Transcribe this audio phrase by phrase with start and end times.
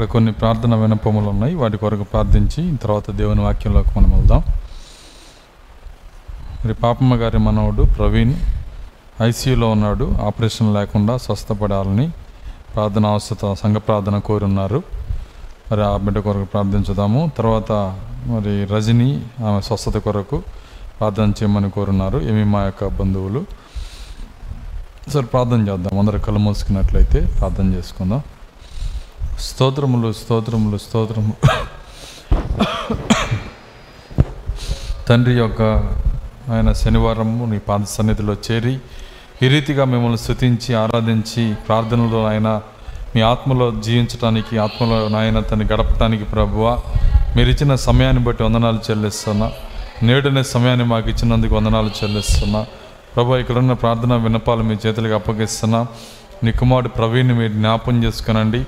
[0.00, 4.42] ఇక్కడ కొన్ని ప్రార్థన వినపములు ఉన్నాయి వాటి కొరకు ప్రార్థించి తర్వాత దేవుని వాక్యంలోకి మనం వెళ్దాం.
[6.64, 8.34] మరి పాపమ్మ గారి మనవడు ప్రవీణ్
[9.22, 10.14] ఐసీయూలో ఉన్నాడు.
[10.26, 12.10] ఆపరేషన్ లేకుండా స్వస్థపడాలని
[12.74, 14.82] ప్రార్థన అవసరత సంఘ ప్రార్థన కోరున్నారు
[15.72, 17.30] మరి ఆ బిడ్డ కొరకు ప్రార్థించుదాము.
[17.38, 17.72] తర్వాత
[18.26, 20.42] మరి రజని ఆమె స్వస్థత కొరకు
[21.00, 22.18] ప్రార్థన చేయమని కోరున్నారు.
[22.18, 23.44] ఏమి మా యొక్క బంధువులు.
[25.08, 25.98] సరే ప్రార్థన చేద్దాం.
[25.98, 28.22] అందరు కళ్ళు మూసుకున్నట్లయితే ప్రార్థన చేసుకుందాం.
[29.40, 31.32] స్తోత్రములు స్తోత్రములు స్తోత్రము.
[35.08, 35.62] తండ్రి యొక్క
[36.52, 38.78] ఆయన శనివారము నీ పాద సన్నిధిలో చేరి
[39.42, 42.48] ఈ రీతిగా మిమ్మల్ని స్థుతించి ఆరాధించి ప్రార్థనలో ఆయన
[43.14, 46.80] మీ ఆత్మలో జీవించడానికి ఆత్మలో నాయన తను గడపడానికి ప్రభువ
[47.36, 49.50] మీరు ఇచ్చిన సమయాన్ని బట్టి వందనాలు చెల్లిస్తున్నా.
[50.02, 52.66] నేడునే సమయాన్ని మాకు ఇచ్చినందుకు వందనాలు చెల్లిస్తున్నా.
[53.16, 55.86] ప్రభు ఇక్కడున్న ప్రార్థన విన్నపాలు మీ చేతులకు అప్పగిస్తున్నా.
[56.44, 58.60] నీ కుమారుడు ప్రవీణ్ని మీరు జ్ఞాపం చేసుకునండి.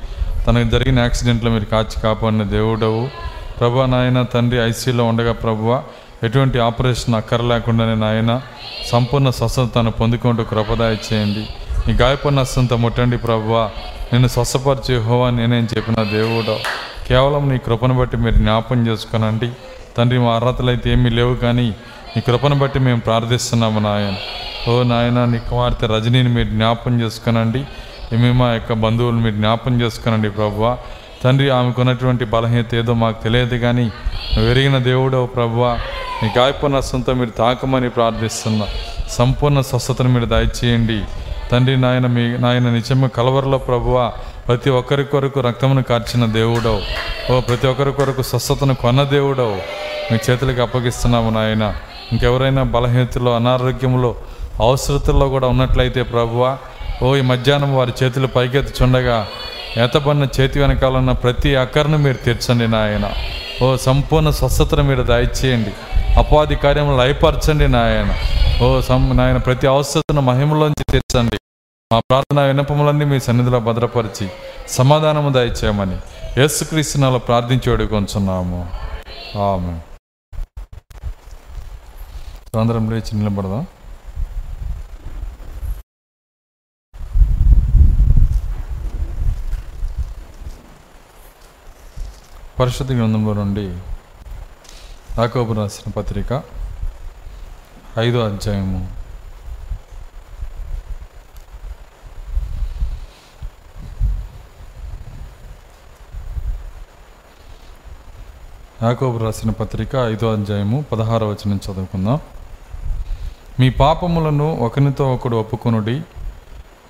[0.46, 3.08] తనకు జరిగిన యాక్సిడెంట్లో మీరు కాచి కాపాడిన దేవుడవు.
[3.60, 5.82] ప్రభా నాయన తండ్రి ఐసీలో ఉండగా ప్రభువ
[6.22, 8.40] ఎటువంటి ఆపరేషన్ అక్కర లేకుండానే నాయన
[8.92, 11.46] సంపూర్ణ స్వస్థతను పొందుకుంటూ కృపదాయ చేయండి.
[11.88, 13.70] నీ గాయపడిన హస్తంతో ముట్టండి ప్రభువ
[14.12, 16.56] నిన్ను స్వస్థపరిచే హోవా నేనేం చెప్పిన దేవుడు.
[17.08, 19.50] కేవలం నీ కృపను బట్టి మీరు జ్ఞాపం చేసుకునండి.
[19.98, 21.74] తండ్రి మా అర్హతలు అయితే ఏమీ లేవు కానీ
[22.16, 24.14] నీ కృపను బట్టి మేము ప్రార్థిస్తున్నాము నాయన.
[24.70, 27.64] ఓ నాయన నీ కుమార్తె రజనీని మీరు జ్ఞాపం చేసుకునండి.
[28.16, 30.76] మేము మా యొక్క బంధువులు మీరు జ్ఞాపం చేసుకునండి ప్రభువ.
[31.24, 33.84] తండ్రి ఆమెకున్నటువంటి బలహీనత ఏదో మాకు తెలియదు కానీ
[34.34, 35.78] నువ్వు ఎరిగిన దేవుడవు ప్రభువ.
[36.22, 38.66] నీ గాయపూర్ణ నష్టంతో మీరు తాకమని ప్రార్థిస్తున్నా.
[39.08, 41.02] సంపూర్ణ స్వస్థతను మీరు దయచేయండి.
[41.52, 44.12] తండ్రి నాయన మీ నాయన నిజంగా కలవరలో ప్రభువ.
[44.48, 46.80] ప్రతి ఒక్కరి కొరకు రక్తమును కార్చిన దేవుడవు.
[47.32, 49.56] ఓ ప్రతి ఒక్కరి కొరకు స్వస్థతను కొన్న దేవుడవు.
[50.12, 51.74] మీ చేతులకు అప్పగిస్తున్నాము నాయన.
[52.12, 54.14] ఇంకెవరైనా బలహీనతలో అనారోగ్యంలో
[54.60, 56.58] అవసరతల్లో కూడా ఉన్నట్లయితే ప్రభువ
[57.02, 59.28] ఓ ఈ మధ్యాహ్నం వారి చేతులు పైకెత్తుచుండగా
[59.76, 63.06] ఎతబడిన చేతి వెనకాల ఉన్న ప్రతి అక్కరను మీరు తీర్చండి నాయన.
[63.62, 65.72] ఓ సంపూర్ణ స్వస్థతను మీరు దయచేయండి.
[66.18, 68.14] అపాధి కార్యములు లయపరచండి నాయన.
[68.64, 71.38] ఓ సం నాయన ప్రతి అవసరతను మహిమలోంచి తీర్చండి.
[71.92, 74.28] మా ప్రార్థన వినపములన్నీ మీ సన్నిధిలో భద్రపరిచి
[74.68, 75.96] సమాధానము దయచేయమని
[76.40, 78.60] యేసుక్రీస్తునాలో ప్రార్థించి వేడుకొంచున్నాము.
[79.48, 79.74] ఆమె
[82.60, 83.66] అందరం లేచి నిలబడదాం.
[92.60, 93.62] పరిశుద్ధ గ్రంథంలో నుండి
[95.18, 96.42] యాకోబు రాసిన పత్రిక
[97.98, 98.80] ఐదో అధ్యాయము.
[108.82, 112.20] యాకోబు రాసిన పత్రిక ఐదో అధ్యాయము పదహారవ వచనం చదువుకుందాం.
[113.60, 116.02] మీ పాపములను ఒకనితో ఒకడు ఒప్పుకొనుడి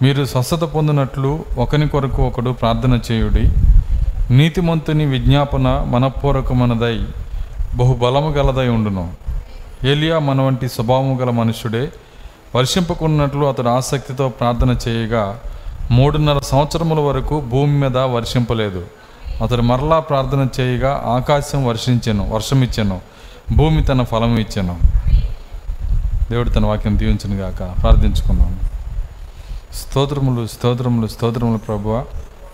[0.03, 3.45] మీరు స్వస్థత పొందినట్లు ఒకని కొరకు ఒకడు ప్రార్థన చేయుడి
[4.33, 7.07] నీతిమంతుని విజ్ఞాపన మనపూర్వకమైనదై
[7.77, 9.13] బహుబలము గలదై ఉండును.
[9.85, 11.89] ఏలియా మన వంటి స్వభావము గల మనుష్యుడే
[12.57, 15.41] వర్షింపకున్నట్లు అతడు ఆసక్తితో ప్రార్థన చేయగా
[15.91, 18.85] మూడున్నర సంవత్సరముల వరకు భూమి మీద వర్షింపలేదు.
[19.43, 23.01] అతడు మరలా ప్రార్థన చేయగా ఆకాశం వర్షించెను వర్షమిచ్చెను
[23.57, 24.79] భూమి తన ఫలం ఇచ్చెను.
[26.31, 28.59] దేవుడు తన వాక్యం దీవించను గాక ప్రార్థించుకున్నాను
[29.75, 32.05] స్తోత్రములు స్తోత్రములు స్తోత్రములు ప్రభువ.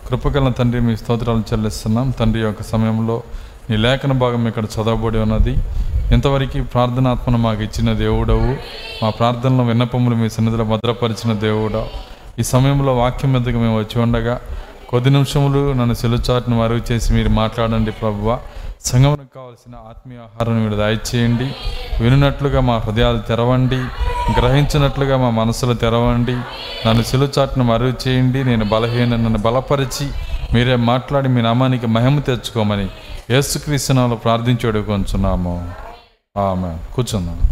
[0.09, 2.11] కృపగల తండ్రి మీ స్తోత్రాలు చెల్లిస్తున్నాం.
[2.11, 3.17] తండ్రి యొక్క సమయంలో
[3.71, 5.55] నీ లేఖన భాగం ఇక్కడ చదవబడి ఉన్నది.
[6.15, 8.53] ఇంతవరకు ప్రార్థనాత్మను మాకు ఇచ్చిన దేవుడవు.
[9.03, 11.89] మా ప్రార్థనలో విన్నపములు మీ సన్నిధిలో భద్రపరిచిన దేవుడవు
[12.41, 14.41] ఈ సమయంలో వాక్యం మీదకి మేము వచ్చి ఉండగా
[14.91, 18.39] కొద్ది నిమిషములు నన్ను సెలుచాటును మరుగు చేసి మీరు మాట్లాడండి ప్రభువ.
[18.85, 21.49] సంగమునికి కావాల్సిన ఆత్మీయ ఆహారాన్ని మీరు దయచేయండి
[22.03, 23.81] వినున్నట్లుగా మా హృదయాలు తెరవండి.
[24.37, 26.37] గ్రహించినట్లుగా మా మనసులు తెరవండి.
[26.87, 28.45] నన్ను సిలుచాట్ను మరుగు చేయండి.
[28.45, 30.07] నేను బలహీన నన్ను బలపరిచి
[30.55, 32.89] మీరే మాట్లాడి మీ నామానికి మహిమ తెచ్చుకోమని
[33.31, 35.55] యేసుక్రీస్తునాలు ప్రార్థించి కొంచున్నాము
[36.39, 37.45] ఆమె కూర్చున్నాను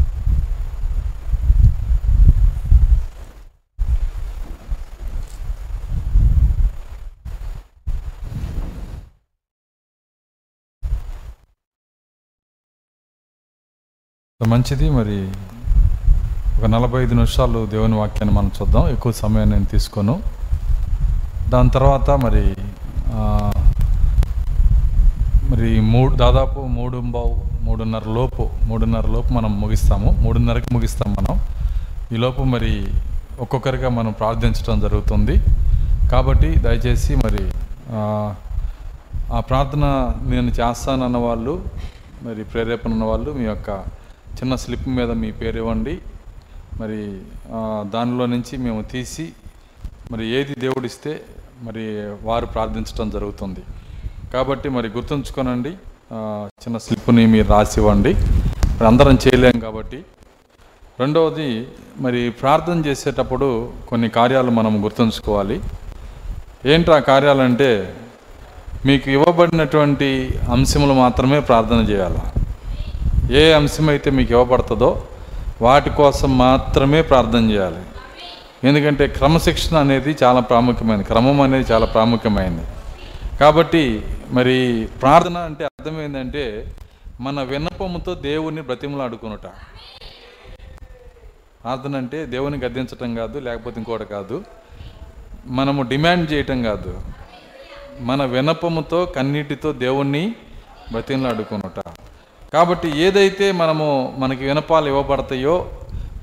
[14.40, 15.20] మంచిది మరి?
[16.58, 18.88] ఒక నలభై ఐదు నిమిషాలు దేవుని వాక్యాన్ని మనం చూద్దాం.
[18.88, 20.22] ఎక్కువ సమయం నేను తీసుకోను.
[21.48, 22.56] దాని తర్వాత మరి
[25.50, 30.16] మరి మూడు దాదాపు మూడు బావు మూడున్నర లోపు మూడున్నర లోపు మనం ముగిస్తాము.
[30.20, 31.40] మూడున్నరకి ముగిస్తాం మనం.
[32.12, 32.86] ఈ లోపు మరి
[33.40, 35.40] ఒక్కొక్కరిగా మనం ప్రార్థించడం జరుగుతుంది.
[36.12, 37.44] కాబట్టి దయచేసి మరి
[39.32, 41.62] ఆ ప్రార్థన నేను చేస్తానన్న వాళ్ళు
[42.22, 43.68] మరి ప్రేరేపణ ఉన్న వాళ్ళు మీ యొక్క
[44.38, 45.98] చిన్న స్లిప్ మీద మీ పేరు ఇవ్వండి.
[46.80, 47.00] మరి
[47.94, 49.26] దానిలో నుంచి మేము తీసి
[50.12, 51.12] మరి ఏది దేవుడిస్తే
[51.66, 51.84] మరి
[52.28, 53.62] వారు ప్రార్థించడం జరుగుతుంది.
[54.34, 55.72] కాబట్టి మరి గుర్తుంచుకోనండి
[56.62, 58.12] చిన్న స్లిప్ని మీరు రాసివ్వండి.
[58.76, 59.98] మరి అందరం చేయలేం కాబట్టి.
[61.00, 61.48] రెండవది
[62.04, 63.48] మరి ప్రార్థన చేసేటప్పుడు
[63.88, 65.56] కొన్ని కార్యాలు మనం గుర్తుంచుకోవాలి.
[66.72, 67.70] ఏంటి ఆ కార్యాలంటే
[68.86, 70.08] మీకు ఇవ్వబడినటువంటి
[70.54, 72.22] అంశములు మాత్రమే ప్రార్థన చేయాలి?
[73.40, 74.90] ఏ అంశం అయితే మీకు ఇవ్వబడుతుందో
[75.62, 77.82] వాటి కోసం మాత్రమే ప్రార్థన చేయాలి.
[78.64, 81.04] ఎందుకంటే క్రమశిక్షణ అనేది చాలా ప్రాముఖ్యమైనది.
[81.04, 82.66] క్రమం అనేది చాలా ప్రాముఖ్యమైనది.
[83.40, 86.72] కాబట్టి మరి ప్రార్థన అంటే అర్థం ఏంటంటే
[87.20, 89.42] మన విన్నపముతో దేవుని బ్రతిమలాడుకునుట.
[91.64, 94.44] ప్రార్థన అంటే దేవుని గద్దించటం కాదు లేకపోతే ఇంకోటి కాదు.
[95.46, 97.00] మనము డిమాండ్ చేయటం కాదు.
[98.00, 100.32] మన వినపముతో కన్నీటితో దేవుణ్ణి
[100.92, 102.05] బ్రతిమలాడుకునుట.
[102.52, 105.70] కాబట్టి ఏదైతే మనము మనకి వినపాలు ఇవ్వబడతాయో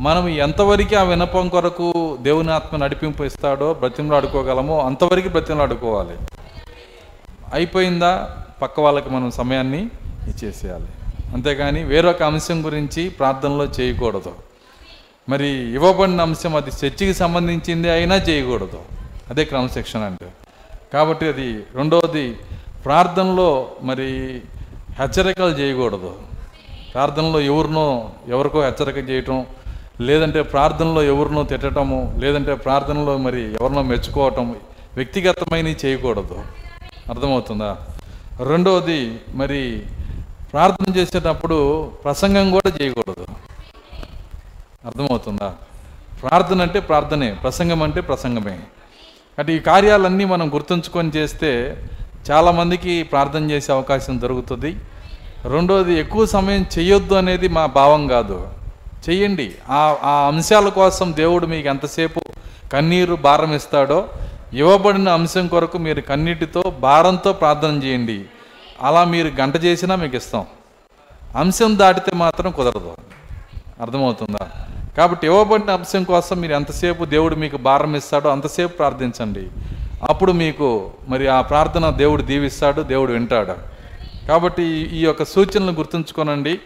[0.01, 6.15] మనం ఎంతవరకు ఆ వినపం కొరకు దేవుని ఆత్మ నడిపింపు ఇస్తాడో బ్రతిమలాడుకోగలమో అంతవరకు బ్రతిమలాడుకోవాలి
[7.53, 8.37] అయిపోయిందా?
[8.61, 9.81] పక్క వాళ్ళకి మనం సమయాన్ని
[10.27, 10.87] ఇచ్చేసేయాలి.
[11.33, 14.31] అంతేగాని వేరొక అంశం గురించి ప్రార్థనలో చేయకూడదు.
[15.29, 18.79] మరి ఇవ్వబడిన అంశం అది చర్చికి సంబంధించింది అయినా చేయకూడదు.
[19.29, 20.25] అదే క్రమశిక్షణ అంటే
[20.93, 22.37] కాబట్టి అది రెండవది
[22.85, 24.41] ప్రార్థనలో మరి
[24.99, 26.15] హెచ్చరికలు చేయకూడదు.
[26.93, 29.45] ప్రార్థనలో ఎవరినో ఎవరికో హెచ్చరిక చేయటం
[30.01, 34.55] లేదంటే ప్రార్థనలో ఎవరినో తిట్టడము లేదంటే ప్రార్థనలో మరి ఎవరినో మెచ్చుకోవటం
[34.95, 36.43] వ్యక్తిగతమైనవి చేయకూడదు.
[37.09, 37.77] అర్థమవుతుందా?
[38.47, 39.81] రెండవది మరి
[40.53, 43.27] ప్రార్థన చేసేటప్పుడు ప్రసంగం కూడా చేయకూడదు.
[44.85, 45.55] అర్థమవుతుందా?
[46.21, 48.59] ప్రార్థన అంటే ప్రార్థనే ప్రసంగం అంటే ప్రసంగమే.
[49.39, 51.77] అంటే ఈ కార్యాలన్నీ మనం గుర్తుంచుకొని చేస్తే
[52.31, 54.75] చాలామందికి ప్రార్థన చేసే అవకాశం దొరుకుతుంది.
[55.43, 58.47] రెండోది ఎక్కువ సమయం చేయొద్దు అనేది మా భావం కాదు.
[59.09, 59.55] చెయ్యండి.
[59.69, 62.21] ఆ ఆ అంశాల కోసం దేవుడు మీకు ఎంతసేపు
[62.73, 64.09] కన్నీరు భారం ఇస్తాడో
[64.53, 68.25] ఇవ్వబడిన అంశం కొరకు మీరు కన్నీటితో భారంతో ప్రార్థన చేయండి.
[68.81, 70.45] అలా మీరు గంట చేసినా మీకు ఇస్తాం.
[71.35, 72.95] అంశం దాటితే మాత్రం కుదరదు.
[73.81, 74.49] అర్థమవుతుందా?
[74.97, 79.47] కాబట్టి ఇవ్వబడిన అంశం కోసం మీరు ఎంతసేపు దేవుడు మీకు భారం ఇస్తాడో అంతసేపు ప్రార్థించండి.
[80.09, 83.53] అప్పుడు మీకు మరి ఆ ప్రార్థన దేవుడు దీవిస్తాడు దేవుడు వింటాడు.
[84.27, 86.59] కాబట్టి ఈ- యొక్క సూచనలు గుర్తుంచుకోనండి.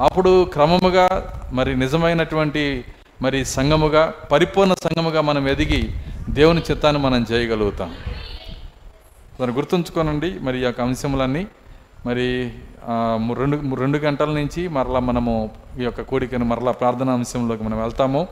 [0.00, 2.84] అప్పుడు క్రమముగా మరి నిజమైనటువంటి
[3.22, 5.92] మరి సంఘముగా పరిపూర్ణ సంఘముగా మనం ఎదిగి
[6.30, 7.94] దేవుని చిత్తాన్ని మనం చేయగలుగుతాం.
[9.40, 11.46] దాన్ని గుర్తుంచుకోనండి మరి ఈ యొక్క అంశములన్నీ.
[12.06, 12.52] మరి
[13.34, 15.50] రెండు రెండు గంటల నుంచి మరలా మనము
[15.80, 18.28] ఈ యొక్క కోడికను మరలా ప్రార్థనా అంశంలోకి మనం వెళ్తాము.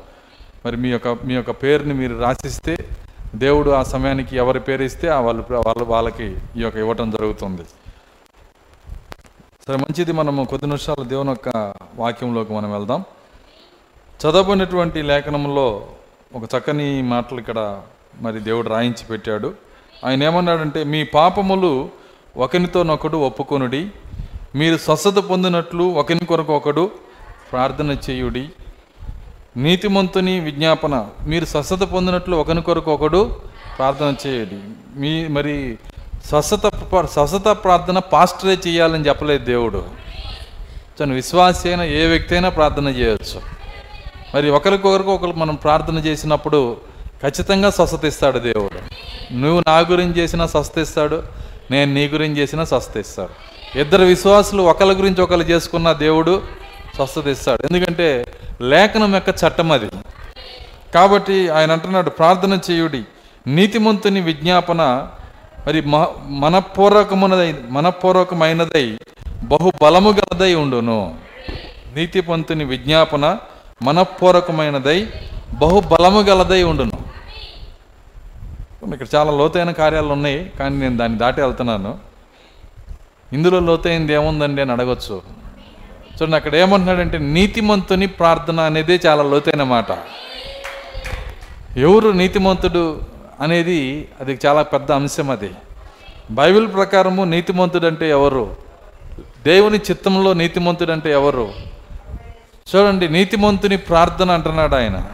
[0.67, 2.77] మరి మీ యొక్క మీ యొక్క పేరుని మీరు రాసిస్తే
[3.35, 7.65] దేవుడు ఆ సమయానికి ఎవరి పేరు ఇస్తే వాళ్ళు వాళ్ళు వాళ్ళకి ఈ యొక్క ఇవ్వటం జరుగుతుంది.
[9.67, 13.05] సరే మంచిది మనము కొద్ది నిమిషాలు దేవుని యొక్క వాక్యంలోకి మనం వెళ్దాం.
[14.21, 15.89] చదవబడినటువంటి లేఖనంలో
[16.35, 17.83] ఒక చక్కని మాటలు ఇక్కడ
[18.21, 19.55] మరి దేవుడు రాయించి పెట్టాడు.
[20.05, 21.91] ఆయన ఏమన్నాడంటే మీ పాపములు
[22.37, 23.91] ఒకరితోనొకడు ఒప్పుకొనుడి
[24.55, 26.91] మీరు స్వస్థత పొందినట్లు ఒకని కొరకు ఒకడు
[27.53, 28.49] ప్రార్థన చేయుడి
[29.57, 31.07] నీతిమంతుని విజ్ఞాపన.
[31.27, 33.37] మీరు స్వస్థత పొందినట్లు ఒకని కొరకు ఒకడు
[33.79, 34.57] ప్రార్థన చేయండి.
[35.01, 35.79] మీ మరి
[36.29, 36.73] స్వస్థత
[37.05, 39.85] స్వస్థత ప్రార్థన పాస్టరే చేయాలని చెప్పలేదు దేవుడు.
[41.01, 43.41] తను విశ్వాసి అయినా ఏ వ్యక్తి అయినా ప్రార్థన చేయొచ్చు.
[44.35, 46.77] మరి ఒకరికొకరికి ఒకరు మనం ప్రార్థన చేసినప్పుడు
[47.23, 48.79] ఖచ్చితంగా స్వస్థత ఇస్తాడు దేవుడు.
[49.35, 51.23] నువ్వు నా గురించి చేసినా స్వస్థ ఇస్తాడు
[51.71, 53.55] నేను నీ గురించి చేసినా స్వస్థ ఇస్తాడు.
[53.79, 56.43] ఇద్దరు విశ్వాసులు ఒకరి గురించి ఒకరు చేసుకున్న దేవుడు
[56.95, 57.67] స్వస్థత ఇస్తాడు.
[57.71, 58.27] ఎందుకంటే
[58.71, 59.89] లేఖనం యొక్క చట్టం అది.
[60.95, 63.03] కాబట్టి ఆయన అంటున్నాడు ప్రార్థన చేయుడి
[63.47, 65.09] నీతిమంతుని విజ్ఞాపన
[65.67, 68.99] మరి మ మనపూర్వకమునదై మనపూర్వకమైనదై
[69.45, 71.15] బహు బలము గలదై ఉండును.
[71.95, 73.39] నీతిపంతుని విజ్ఞాపన
[73.83, 75.07] మనపూర్వకమైనదై
[75.59, 76.97] బహు బలము గలదై ఉండును.
[78.93, 81.99] ఇక్కడ చాలా లోతైన కార్యాలు ఉన్నాయి కానీ నేను దాన్ని దాటి వెళ్తున్నాను.
[83.33, 85.23] ఇందులో లోతైనది ఏముందండి అని అడగచ్చు.
[86.15, 89.87] చూడండి అక్కడ ఏమంటున్నాడంటే నీతిమంతుని ప్రార్థన అనేదే చాలా లోతైన మాట.
[91.77, 93.03] ఎవరు నీతిమంతుడు
[93.41, 95.51] అనేది అది చాలా పెద్ద అంశం అది.
[96.31, 98.57] బైబిల్ ప్రకారము నీతిమంతుడు అంటే ఎవరు?
[99.45, 101.53] దేవుని చిత్తంలో నీతిమంతుడు అంటే ఎవరు?
[102.77, 105.05] చూడండి నీతిమంతుని ప్రార్థన అంటున్నాడు ఆయన.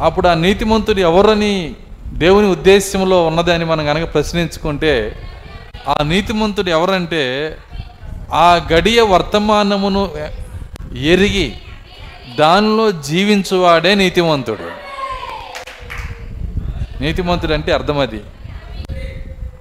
[0.00, 1.74] అప్పుడు ఆ నీతిమంతుడు ఎవరని
[2.12, 5.22] దేవుని ఉద్దేశంలో ఉన్నదని మనం కనుక ప్రశ్నించుకుంటే
[5.88, 7.56] ఆ నీతిమంతుడు ఎవరంటే
[8.32, 10.10] ఆ గడియ వర్తమానమును
[10.96, 11.58] ఎరిగి
[12.38, 14.70] దానిలో జీవించువాడే నీతిమంతుడు.
[17.02, 18.20] నీతిమంతుడు అంటే అర్థం అది.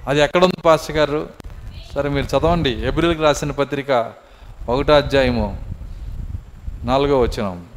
[0.08, 1.30] అది ఎక్కడుంది పాస్టర్ గారు?
[1.96, 2.88] సరే మీరు చదవండి.
[2.88, 4.12] ఏప్రిల్కి రాసిన పత్రిక
[4.70, 5.58] ఒకటో అధ్యాయము
[6.84, 7.77] నాలుగో వచ్చినాము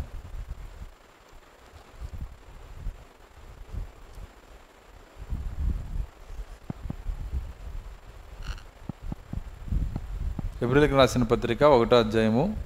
[10.62, 12.64] ఏప్రిల్కి రాసిన పత్రిక ఒకటో అధ్యాయము.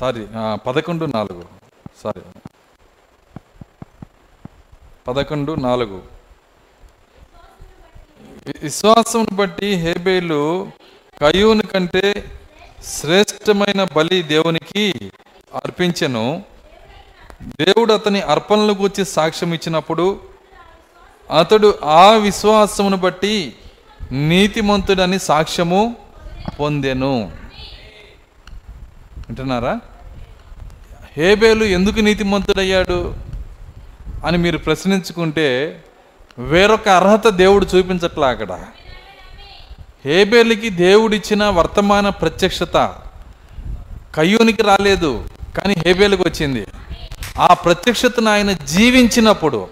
[0.00, 0.26] సారీ
[0.66, 1.44] పదకొండు నాలుగు.
[2.02, 2.22] సారీ.
[5.08, 6.02] పదకొండు నాలుగు.
[8.62, 10.70] విశ్వాసం బట్టి హేబేలు
[11.20, 12.24] కయూని కంటే
[12.84, 15.12] శ్రేష్టమైన బలి దేవునికి
[15.64, 16.42] అర్పించెను.
[17.42, 20.20] దేవుడు అతని అర్పణలు గురించి సాక్ష్యం ఇచ్చినప్పుడు
[21.38, 23.56] అతడు ఆ విశ్వాసమును బట్టి
[24.12, 25.96] నీతిమంతుడని సాక్ష్యము
[26.60, 27.32] పొందెను.
[29.16, 29.80] వింటున్నారా?
[31.16, 33.14] హేబేలు ఎందుకు నీతిమంతుడయ్యాడు
[34.26, 35.80] అని మీరు ప్రశ్నించుకుంటే
[36.38, 38.52] వేరొక అర్హత దేవుడు చూపించట్లా అక్కడ.
[40.04, 42.94] హేబేలుకి దేవుడిచ్చిన వర్తమాన ప్రత్యక్షత
[44.14, 46.66] కయ్యూనికి రాలేదు కానీ హేబేలుకి వచ్చింది.
[47.38, 49.68] ఆ ప్రత్యక్షతను ఆయన జీవించినప్పుడు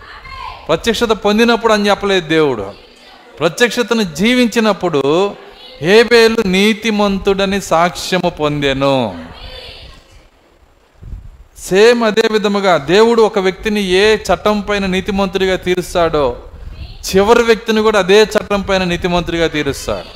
[0.68, 2.87] ప్రత్యక్షత పొందినప్పుడు అని చెప్పలేదు దేవుడు.
[3.38, 5.34] ప్రత్యక్షతను జీవించినప్పుడు
[5.82, 9.24] హేబేలు నీతిమంతుడని సాక్ష్యము పొందెను.
[11.58, 16.36] సేమ్ అదే విధముగా దేవుడు ఒక వ్యక్తిని ఏ చట్టం పైన నీతిమంతుడిగా తీరుస్తాడో
[17.08, 20.10] చివరి వ్యక్తిని కూడా అదే చట్టం పైన నీతిమంతుడిగా తీరుస్తాడు.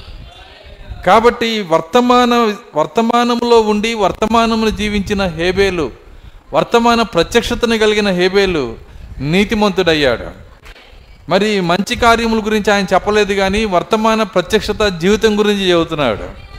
[1.03, 5.91] కాబట్టి వర్తమాన వర్తమానంలో ఉండి వర్తమానమును జీవించిన హేబేలు
[6.53, 8.77] వర్తమాన ప్రత్యక్షతను కలిగిన హేబేలు
[9.21, 10.52] నీతిమంతుడయ్యాడు.
[11.29, 16.53] మరి మంచి కార్యముల గురించి ఆయన చెప్పలేదు కానీ వర్తమాన ప్రత్యక్షత జీవితం గురించి చెబుతున్నాడు.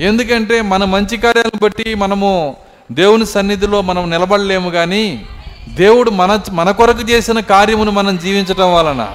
[0.00, 2.56] ఎందుకంటే మన మంచి కార్యాలను బట్టి మనము
[2.92, 5.26] దేవుని సన్నిధిలో మనం నిలబడలేము కానీ
[5.68, 9.08] దేవుడు మన మన కొరకు చేసిన కార్యమును మనం జీవించటం వలన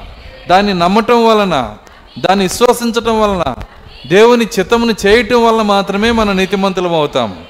[0.49, 1.75] దాన్ని నమ్మటం వలన
[2.19, 3.55] దాన్ని విశ్వసించటం వలన
[4.07, 7.43] దేవుని చిత్తమును చేయటం వలన మాత్రమే మనం నీతిమంతులం అవుతాం.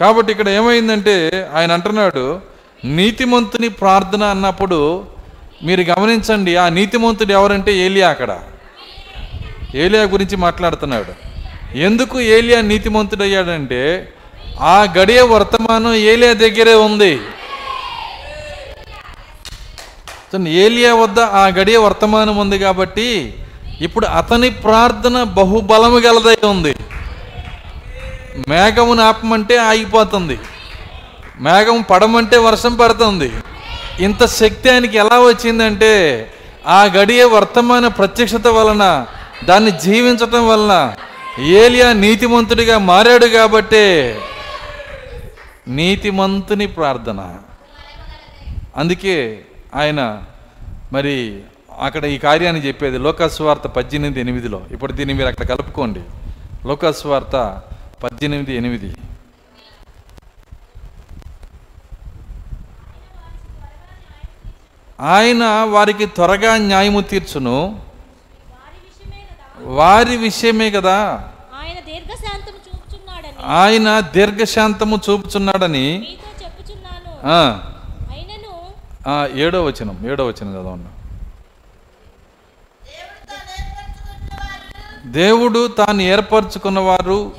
[0.00, 2.40] కాబట్టి ఇక్కడ ఏమైందంటే ఆయన అంటున్నాడు
[2.84, 5.04] నీతిమంతుని ప్రార్థన అన్నప్పుడు
[5.62, 8.40] మీరు గమనించండి ఆ నీతిమంతుడు ఎవరంటే ఏలియా అక్కడ?
[9.74, 11.12] ఏలియా గురించి మాట్లాడుతున్నాడు.
[11.78, 14.12] ఎందుకు ఏలియా నీతిమంతుడు అయ్యాడంటే
[14.60, 17.20] ఆ గడియ వర్తమానం ఏలియా దగ్గరే ఉంది.
[20.48, 23.34] ఏలియా వద్ద ఆ గడియ వర్తమానం ఉంది కాబట్టి
[23.80, 26.76] ఇప్పుడు అతని ప్రార్థన బహుబలము గలదై ఉంది.
[28.48, 30.38] మేఘమును ఆపమంటే ఆగిపోతుంది.
[31.40, 33.32] మేఘం పడమంటే వర్షం పడుతుంది.
[34.02, 35.92] ఇంత శక్తి ఆయనకి ఎలా వచ్చిందంటే
[36.66, 39.06] ఆ గడియ వర్తమాన ప్రత్యక్షత వలన
[39.44, 40.94] దాన్ని జీవించటం వలన
[41.42, 43.84] ఏలియా నీతిమంతుడిగా మారాడు కాబట్టే
[45.68, 47.20] నీతిమంతుని ప్రార్థన.
[48.76, 49.38] అందుకే
[49.74, 50.22] ఆయన
[50.92, 51.40] మరి
[51.80, 54.62] అక్కడ ఈ కార్యాన్ని చెప్పేది లోకస్వార్త పద్దెనిమిది ఎనిమిదిలో.
[54.70, 56.00] ఇప్పుడు దీన్ని మీరు అక్కడ కలుపుకోండి.
[56.66, 57.60] లోకస్వార్త
[58.02, 58.94] పద్దెనిమిది ఎనిమిది.
[65.02, 67.80] ఆయన వారికి త్వరగా న్యాయము తీర్చును.
[69.60, 71.28] వారి విషయమే కదా.
[73.46, 76.18] ఆయన దీర్ఘశాంతము చూపుచున్నాడని.
[79.34, 80.88] ఏడో వచనం ఏడో వచనం చదవండి.
[85.12, 87.32] దేవుడు తాను ఏర్పరచుకున్నవారు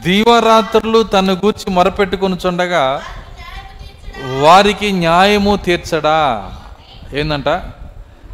[0.00, 3.02] దీవరాత్రులు తను గూర్చి మొరపెట్టుకుని చుండగా
[4.20, 6.52] వారికి న్యాయము తీర్చడా?
[7.14, 7.48] ఏందంట?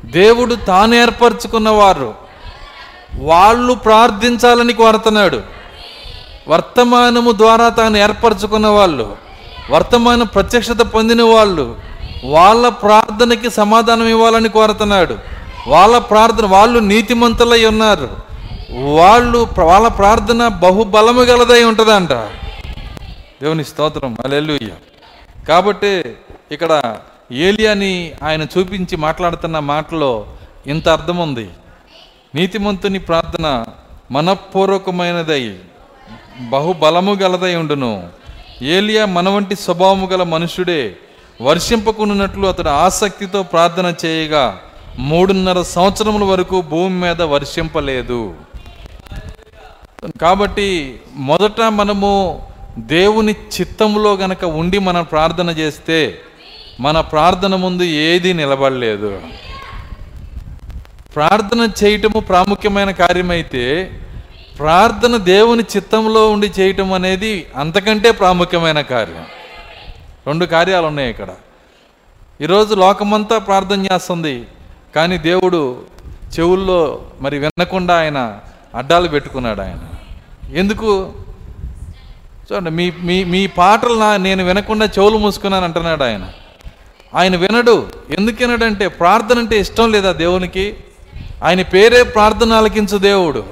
[0.04, 2.14] దేవుడు తాను ఏర్పరచుకున్నవారు
[3.18, 5.42] వాళ్ళు ప్రార్థించాలని కోరుతున్నాడు.
[6.48, 9.16] వర్తమానము ద్వారా తాను ఏర్పరచుకున్న వాళ్ళు
[9.70, 11.76] వర్తమానం ప్రత్యక్షత పొందిన వాళ్ళు
[12.24, 15.16] వాళ్ళ ప్రార్థనకి సమాధానం ఇవ్వాలని కోరుతున్నాడు.
[15.68, 18.08] వాళ్ళ ప్రార్థన వాళ్ళు నీతిమంతులై ఉన్నారు.
[18.70, 22.12] వాళ్ళు వాళ్ళ ప్రార్థన బహుబలము గలదై ఉంటుందంట.
[23.42, 24.16] దేవుని స్తోత్రం.
[24.24, 24.68] అలెలుయ్య
[25.48, 26.16] కాబట్టి
[26.52, 26.96] ఇక్కడ
[27.32, 30.26] ఏలియాని ఆయన చూపించి మాట్లాడుతున్న మాటలో
[30.66, 31.48] ఇంత అర్థం ఉంది
[32.34, 33.64] నీతిమంతుని ప్రార్థన
[34.10, 35.58] మనపూర్వకమైనదై
[36.40, 38.08] బహుబలము గలదై ఉండును.
[38.62, 40.96] ఏలియా మన వంటి స్వభావము గల మనుషుడే
[41.42, 44.58] వర్షింపకున్నట్లు అతడు ఆసక్తితో ప్రార్థన చేయగా
[44.98, 48.34] మూడున్నర సంవత్సరముల వరకు భూమి మీద వర్షింపలేదు.
[50.22, 52.12] కాబట్టి మొదట మనము
[52.78, 56.18] దేవుని చిత్తంలో గనక ఉండి మనం ప్రార్థన చేస్తే
[56.80, 59.20] మన ప్రార్థన ముందు ఏది నిలబడలేదు.
[61.14, 63.90] ప్రార్థన చేయటము ప్రాముఖ్యమైన కార్యమైతే
[64.58, 69.26] ప్రార్థన దేవుని చిత్తంలో ఉండి చేయటం అనేది అంతకంటే ప్రాముఖ్యమైన కార్యం.
[70.26, 71.28] రెండు కార్యాలు ఉన్నాయి ఇక్కడ.
[72.40, 74.46] ఈరోజు లోకమంతా ప్రార్థన చేస్తుంది.
[74.96, 75.82] కానీ దేవుడు
[76.40, 78.38] చెవుల్లో మరి వినకుండా ఆయన
[78.74, 79.78] అడ్డాలు పెట్టుకున్నాడు ఆయన.
[80.56, 81.12] ఎందుకు?
[82.52, 86.28] చూడండి మీ మీ మీ పాటలు నా నేను వినకుండా చెవులు మూసుకున్నాను అంటున్నాడు ఆయన.
[87.14, 87.88] ఆయన వినడు.
[88.10, 90.76] ఎందుకు వినడంటే ప్రార్థన అంటే ఇష్టం లేదా దేవునికి?
[91.44, 93.46] ఆయన పేరే ప్రార్థన ఆలకించు దేవుడు.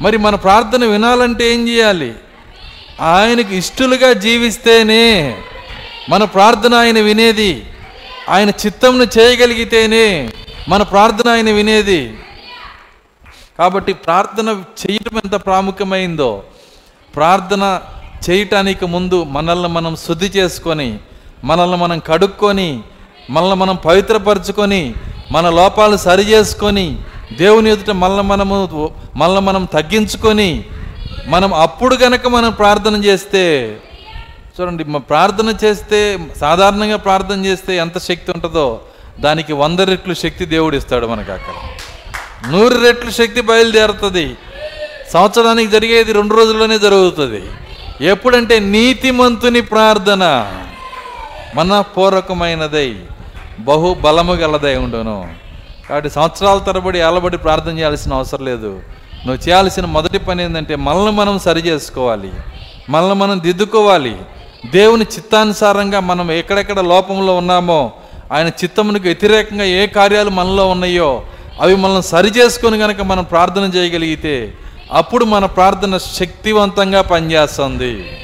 [0.00, 2.14] మరి మన ప్రార్థన వినాలంటే ఏం చేయాలి?
[3.00, 5.36] ఆయనకు ఇష్టలుగా జీవిస్తేనే
[6.08, 7.66] మన ప్రార్థన ఆయన వినేది.
[8.28, 10.32] ఆయన చిత్తంను చేయగలిగితేనే
[10.68, 12.18] మన ప్రార్థన ఆయన వినేది.
[13.58, 16.42] కాబట్టి ప్రార్థన చేయటం ఎంత ప్రాముఖ్యమైందో
[17.14, 17.80] ప్రార్థన
[18.30, 20.88] చేయటానికి ముందు మనల్ని మనం శుద్ధి చేసుకొని
[21.44, 22.70] మనల్ని మనం కడుక్కొని
[23.30, 24.82] మనల్ని మనం పవిత్రపరచుకొని
[25.32, 26.86] మన లోపాలు సరి చేసుకొని
[27.38, 28.56] దేవుని ఎదుట మనల్ని మనము
[29.16, 30.50] మనల్ని మనం తగ్గించుకొని
[31.28, 33.44] మనం అప్పుడు గనక మనం ప్రార్థన చేస్తే
[34.56, 36.00] చూడండి ప్రార్థన చేస్తే
[36.40, 38.66] సాధారణంగా ప్రార్థన చేస్తే ఎంత శక్తి ఉంటుందో
[39.20, 41.54] దానికి వంద రెట్లు శక్తి దేవుడు ఇస్తాడు మనకు అక్కడ.
[42.52, 44.26] నూరు రెట్లు శక్తి బయలుదేరుతుంది.
[45.12, 47.42] సంవత్సరానికి జరిగేది రెండు రోజుల్లోనే జరుగుతుంది.
[48.00, 50.52] ఎప్పుడంటే నీతిమంతుని ప్రార్థన
[51.54, 53.00] మనపూర్వకమైనదై
[53.58, 55.34] బహు బలము గలదై ఉండును.
[55.88, 58.80] కాబట్టి సంవత్సరాల తరబడి అలబడి ప్రార్థన చేయాల్సిన అవసరం లేదు.
[59.26, 62.32] నువ్వు చేయాల్సిన మొదటి పని ఏంటంటే మనల్ని మనం సరి చేసుకోవాలి.
[62.90, 64.16] మనల్ని మనం దిద్దుకోవాలి.
[64.70, 67.92] దేవుని చిత్తానుసారంగా మనం ఎక్కడెక్కడ లోపంలో ఉన్నామో
[68.32, 71.22] ఆయన చిత్తమునికి వ్యతిరేకంగా ఏ కార్యాలు మనలో ఉన్నాయో
[71.60, 74.54] అవి మనల్ని సరి చేసుకొని కనుక మనం ప్రార్థన చేయగలిగితే
[74.92, 78.18] అప్పుడు మన ప్రార్థన శక్తివంతంగా పనిచేస్తుంది.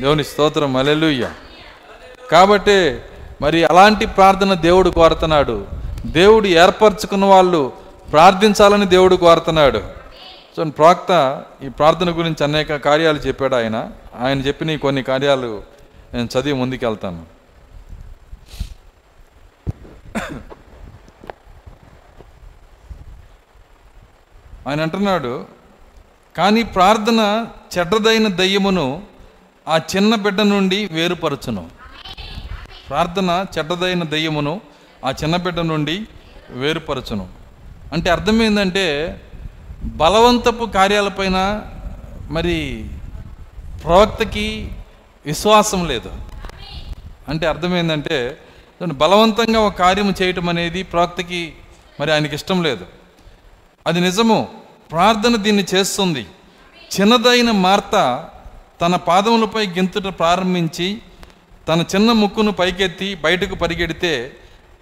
[0.00, 1.30] దేవుని స్తోత్రం అలెలుయ్య
[2.32, 2.98] కాబట్టి
[3.40, 5.66] మరి అలాంటి ప్రార్థన దేవుడు కోరుతున్నాడు.
[6.06, 7.72] దేవుడు ఏర్పరచుకున్న వాళ్ళు
[8.12, 9.82] ప్రార్థించాలని దేవుడు కోరుతున్నాడు.
[10.56, 13.90] సో ప్రాక్త ఈ ప్రార్థన గురించి అనేక కార్యాలు చెప్పాడు ఆయన.
[14.20, 15.62] ఆయన చెప్పిన కొన్ని కార్యాలు
[16.14, 17.36] నేను చదివి ముందుకెళ్తాను.
[24.68, 25.55] ఆయన అంటున్నాడు
[26.36, 27.46] కానీ ప్రార్థన
[27.78, 29.02] చెడ్డదైన దయ్యమును
[29.68, 31.70] ఆ చిన్న బిడ్డ నుండి వేరుపరచును.
[32.88, 34.60] ప్రార్థన చెడ్డదైన దయ్యమును
[35.04, 36.06] ఆ చిన్న బిడ్డ నుండి
[36.50, 37.28] వేరుపరచును.
[37.92, 38.84] అంటే అర్థం ఏంటంటే
[39.82, 41.62] బలవంతపు కార్యాలపైన
[42.30, 42.88] మరి
[43.84, 44.72] ప్రవక్తకి
[45.26, 46.12] విశ్వాసం లేదు.
[47.28, 48.38] అంటే అర్థం ఏంటంటే
[48.82, 51.52] బలవంతంగా ఒక కార్యము చేయటం అనేది ప్రవక్తకి
[52.00, 52.86] మరి ఆయనకి ఇష్టం లేదు.
[53.86, 54.65] అది నిజము.
[54.90, 56.22] ప్రార్థన దీన్ని చేస్తుంది.
[56.94, 57.94] చిన్నదైన మార్త
[58.82, 60.88] తన పాదములపై గెంతుట ప్రారంభించి
[61.68, 64.12] తన చిన్న ముక్కును పైకెత్తి బయటకు పరిగెడితే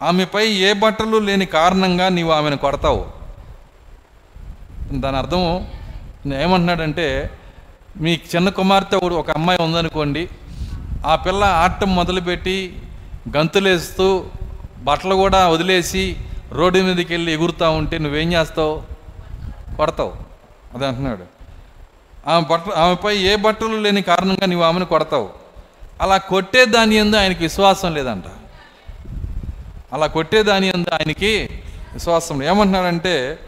[0.09, 3.03] ఆమెపై ఏ బట్టలు లేని కారణంగా నీవు ఆమెను కొడతావు?
[5.03, 5.43] దాని అర్థం
[6.43, 7.07] ఏమంటున్నాడంటే
[8.05, 10.23] మీ చిన్న కుమార్తె ఒకడు ఒక అమ్మాయి ఉందనుకోండి
[11.13, 12.57] ఆ పిల్ల ఆటం మొదలుపెట్టి
[13.37, 14.09] గంతులేస్తూ
[14.87, 16.05] బట్టలు కూడా వదిలేసి
[16.59, 18.75] రోడ్డు మీదకి వెళ్ళి ఎగురుతూ ఉంటే నువ్వేం చేస్తావు?
[19.77, 20.13] కొడతావు.
[20.75, 21.25] అది అంటున్నాడు.
[22.31, 25.31] ఆమె బట్ట ఆమెపై ఏ బట్టలు లేని కారణంగా నీవు ఆమెను కొడతావు?
[26.01, 28.25] అలా కొట్టే దాని ఎందు ఆయనకి విశ్వాసం లేదంట.
[29.93, 31.49] అలా కొట్టే దాని ఎందు ఆయనకి
[31.93, 32.53] విశ్వాసం లేదు.
[32.53, 33.39] ఏమంటున్నాడంటే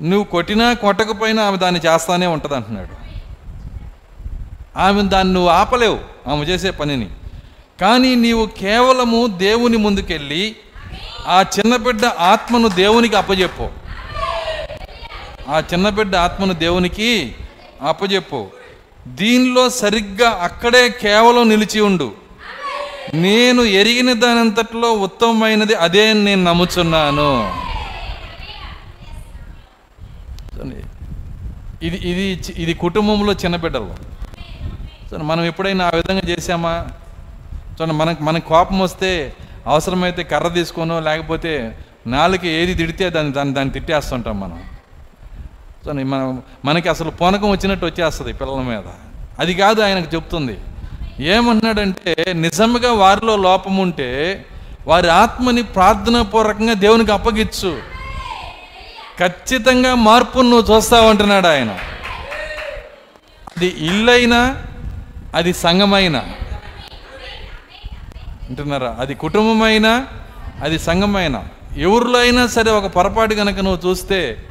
[0.00, 3.00] నువ్వు కొట్టినా కొట్టకపోయినా ఆమె దాన్ని చేస్తానే ఉంటుంది అంటున్నాడు.
[4.78, 7.10] ఆమె దాన్ని నువ్వు ఆపలేవు ఆమె చేసే పనిని.
[7.80, 10.56] కానీ నీవు కేవలము దేవుని ముందుకెళ్ళి
[11.26, 13.68] ఆ చిన్న బిడ్డ ఆత్మను దేవునికి అప్పజెప్పు.
[15.54, 17.10] ఆ చిన్న బిడ్డ ఆత్మను దేవునికి
[17.90, 18.40] అప్పజెప్పు.
[19.20, 22.08] దీనిలో సరిగ్గా అక్కడే కేవలం నిలిచి ఉండు.
[23.24, 27.32] నేను ఎరిగిన దానంతట్లో ఉత్తమమైనది అదే అని నేను నమ్ముచున్నాను.
[31.88, 32.24] ఇది ఇది
[32.62, 33.92] ఇది కుటుంబంలో చిన్న బిడ్డలు.
[35.06, 36.74] చూడండి, మనం ఎప్పుడైనా ఆ విధంగా చేసామా
[37.76, 39.10] చూడండి మనకు మనకు కోపం వస్తే
[39.72, 41.52] అవసరమైతే కర్ర తీసుకోను లేకపోతే
[42.16, 44.60] నాలుగు ఏది తిడితే దాన్ని దాన్ని దాన్ని తిట్టేస్తుంటాం మనం.
[45.88, 48.82] మనం మనకి అసలు పూనకం వచ్చినట్టు వచ్చేస్తుంది పిల్లల మీద.
[49.38, 50.58] అది కాదు ఆయనకు చెప్తుంది.
[51.20, 54.44] ఏమంటున్నాడంటే నిజంగా వారిలో లోపం ఉంటే
[54.86, 57.78] వారి ఆత్మని ప్రార్థనాపూర్వకంగా దేవునికి అప్పగించు
[59.20, 61.70] ఖచ్చితంగా మార్పును నువ్వు చూస్తావు అంటున్నాడు ఆయన.
[63.56, 64.62] అది ఇల్లైనా
[65.34, 66.18] అది సంఘమైనా.
[68.48, 68.96] అంటున్నారా?
[69.00, 70.06] అది కుటుంబమైనా
[70.62, 71.48] అది సంఘమైనా.
[71.76, 74.42] ఎవరిలో అయినా సరే ఒక పొరపాటు కనుక నువ్వు చూస్తే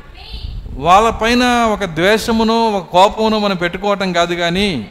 [0.74, 4.88] వాళ్ళపైన ఒక ద్వేషమును ఒక కోపమును మనం పెట్టుకోవటం కాదు కానీ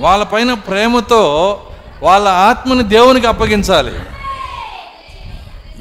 [0.00, 1.60] వాళ్ళపైన ప్రేమతో
[2.02, 3.92] వాళ్ళ ఆత్మని దేవునికి అప్పగించాలి.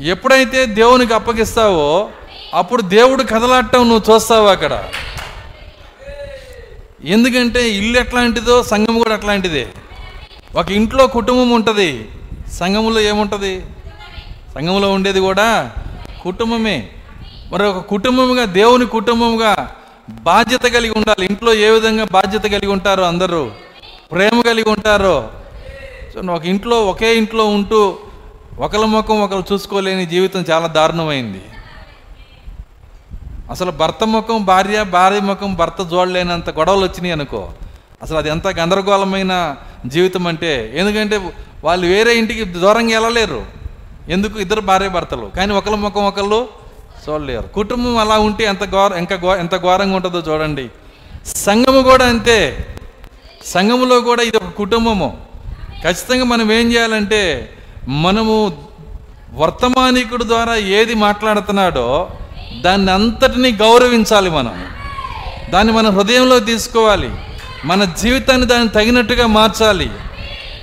[0.10, 2.10] ఎప్పుడైతే దేవునికి అప్పగిస్తావో
[2.54, 4.84] అప్పుడు దేవుడు కదలాడటం నువ్వు చూస్తావు అక్కడ.
[7.06, 9.68] ఎందుకంటే ఇల్లు ఎట్లాంటిదో సంఘం కూడా అట్లాంటిదే.
[10.56, 12.08] ఒక ఇంట్లో కుటుంబం ఉంటుంది.
[12.54, 13.62] సంఘంలో ఏముంటుంది?
[14.56, 15.72] సంఘంలో ఉండేది కూడా
[16.24, 16.90] కుటుంబమే.
[17.52, 19.72] మరి ఒక కుటుంబముగా దేవుని కుటుంబముగా
[20.10, 21.26] బాధ్యత కలిగి ఉండాలి.
[21.26, 23.52] ఇంట్లో ఏ విధంగా బాధ్యత కలిగి ఉంటారో అందరూ?
[24.12, 25.30] ప్రేమ కలిగి ఉంటారో?
[26.32, 27.98] ఒక ఇంట్లో ఒకే ఇంట్లో ఉంటూ
[28.60, 31.42] ఒకరి ముఖం ఒకరు చూసుకోలేని జీవితం చాలా దారుణమైంది.
[33.52, 37.50] అసలు భర్త ముఖం భార్య భార్య ముఖం భర్త చూడలేనంత గొడవలు వచ్చినాయి అనుకో.
[38.02, 41.34] అసలు అది ఎంత గందరగోళమైన జీవితం అంటే ఎందుకంటే
[41.64, 43.46] వాళ్ళు వేరే ఇంటికి దూరంగా వెళ్ళలేరు.
[44.10, 44.40] ఎందుకు?
[44.40, 45.32] ఇద్దరు భార్య భర్తలు.
[45.36, 46.61] కానీ ఒకళ్ళ ముఖం ఒకళ్ళు
[47.10, 50.70] చూడలేరు కుటుంబం అలా ఉంటే ఎంత ఘోర ఇంకా ఘో ఎంత ఘోరంగా ఉంటుందో చూడండి.
[51.26, 52.68] సంఘము కూడా అంతే.
[53.46, 55.26] సంఘములో కూడా ఇది ఒక కుటుంబము.
[55.84, 57.54] ఖచ్చితంగా మనం ఏం చేయాలంటే
[57.88, 58.64] మనము
[59.34, 62.10] వర్తమానికుడు ద్వారా ఏది మాట్లాడుతున్నాడో
[62.62, 64.66] దాన్ని అంతటినీ గౌరవించాలి మనం.
[65.50, 67.10] దాన్ని మన హృదయంలో తీసుకోవాలి.
[67.66, 69.92] మన జీవితాన్ని దాన్ని తగినట్టుగా మార్చాలి.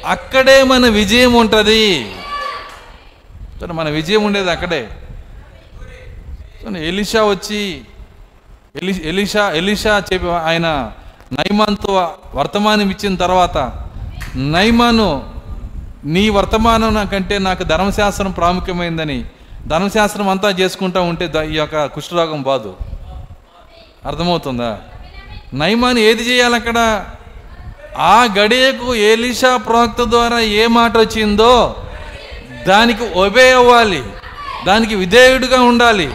[0.07, 2.13] అక్కడే మన విజయం ఉంటుంది.
[3.73, 4.89] మన విజయం ఉండేది అక్కడే.
[6.67, 7.81] ఎలిషా వచ్చి
[8.83, 10.93] ఎలి ఎలిషా ఎలిషా చెప్పి ఆయన
[11.33, 13.73] నైమాన్తో వర్తమానం ఇచ్చిన తర్వాత
[14.37, 15.33] నైమాను
[16.05, 19.25] నీ వర్తమానం కంటే నాకు ధర్మశాస్త్రం ప్రాముఖ్యమైందని
[19.67, 22.77] ధర్మశాస్త్రం అంతా చేసుకుంటా ఉంటే ఈ యొక్క కుష్ఠరోగం బాదు.
[24.07, 24.79] అర్థమవుతుందా?
[25.55, 27.05] నైమాన్ ఏది చేయాలి అక్కడ
[27.99, 31.77] ఆ గడియకు ఏలిషా ప్రవక్త ద్వారా ఏ మాట వచ్చిందో
[32.69, 34.03] దానికి ఒబే అవ్వాలి
[34.67, 36.11] దానికి విధేయుడిగా ఉండాలి.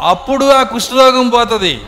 [0.00, 1.80] అప్పుడు ఆ కుష్ఠరోగం పోతుంది.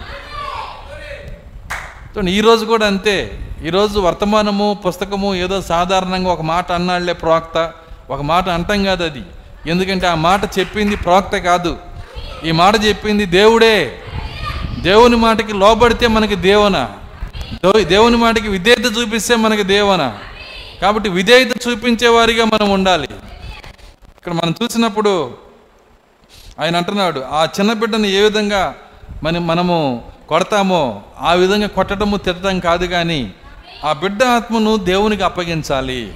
[2.31, 3.46] ఈరోజు కూడా అంతే.
[3.64, 7.73] ఈరోజు వర్తమానము పుస్తకము ఏదో సాధారణంగా ఒక మాట అన్నాళ్ళే ప్రవక్త
[8.11, 9.23] ఒక మాట అంటాం కాదు అది.
[9.66, 11.79] ఎందుకంటే ఆ మాట చెప్పింది ప్రవక్త కాదు.
[12.44, 14.03] ఈ మాట చెప్పింది దేవుడే.
[14.79, 16.88] దేవుని మాటకి లోబడితే మనకి దేవన.
[17.81, 20.18] దేవుని మాటకి విధేయత చూపిస్తే మనకి దేవన.
[20.83, 23.09] కాబట్టి విధేయత చూపించేవారిగా మనం ఉండాలి.
[24.18, 25.35] ఇక్కడ మనం చూసినప్పుడు
[26.61, 28.75] ఆయన అంటున్నాడు ఆ చిన్న బిడ్డను ఏ విధంగా
[29.23, 33.33] మనం మనము కొడతామో ఆ విధంగా కొట్టడము తిట్టడం కాదు కానీ
[33.85, 36.14] ఆ బిడ్డ ఆత్మను దేవునికి అప్పగించాలి.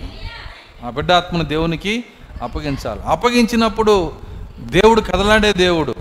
[0.86, 2.04] ఆ బిడ్డ ఆత్మను దేవునికి
[2.42, 3.00] అప్పగించాలి.
[3.06, 4.12] అప్పగించినప్పుడు
[4.58, 5.94] దేవుడు కదలాడే దేవుడు.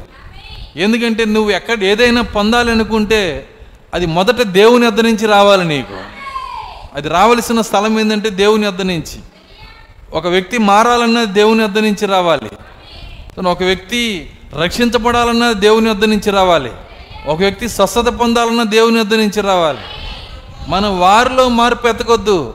[0.75, 3.47] ఎందుకంటే నువ్వు ఎక్కడ ఏదైనా పొందాలనుకుంటే
[3.93, 6.01] అది మొదట దేవుని వద్ద నుంచి రావాలి నీకు.
[6.95, 9.19] అది రావలసిన స్థలం ఏంటంటే దేవుని వద్ద నుంచి.
[10.13, 12.49] ఒక వ్యక్తి మారాలన్నా దేవుని వద్ద నుంచి రావాలి.
[13.37, 14.29] తను ఒక వ్యక్తి
[14.61, 16.71] రక్షించబడాలన్నా దేవుని వద్ద నుంచి రావాలి.
[17.25, 19.79] ఒక వ్యక్తి స్వస్థత పొందాలన్నా దేవుని వద్ద నుంచి రావాలి.
[20.67, 22.53] మనం వారిలో మార్పు ఎతకొద్దు.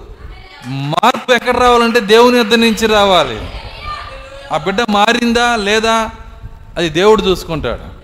[0.66, 3.40] మార్పు ఎక్కడ రావాలంటే దేవుని వద్ద నుంచి రావాలి.
[4.52, 6.10] ఆ బిడ్డ మారిందా లేదా
[6.76, 7.98] అది దేవుడు చూసుకుంటాడు.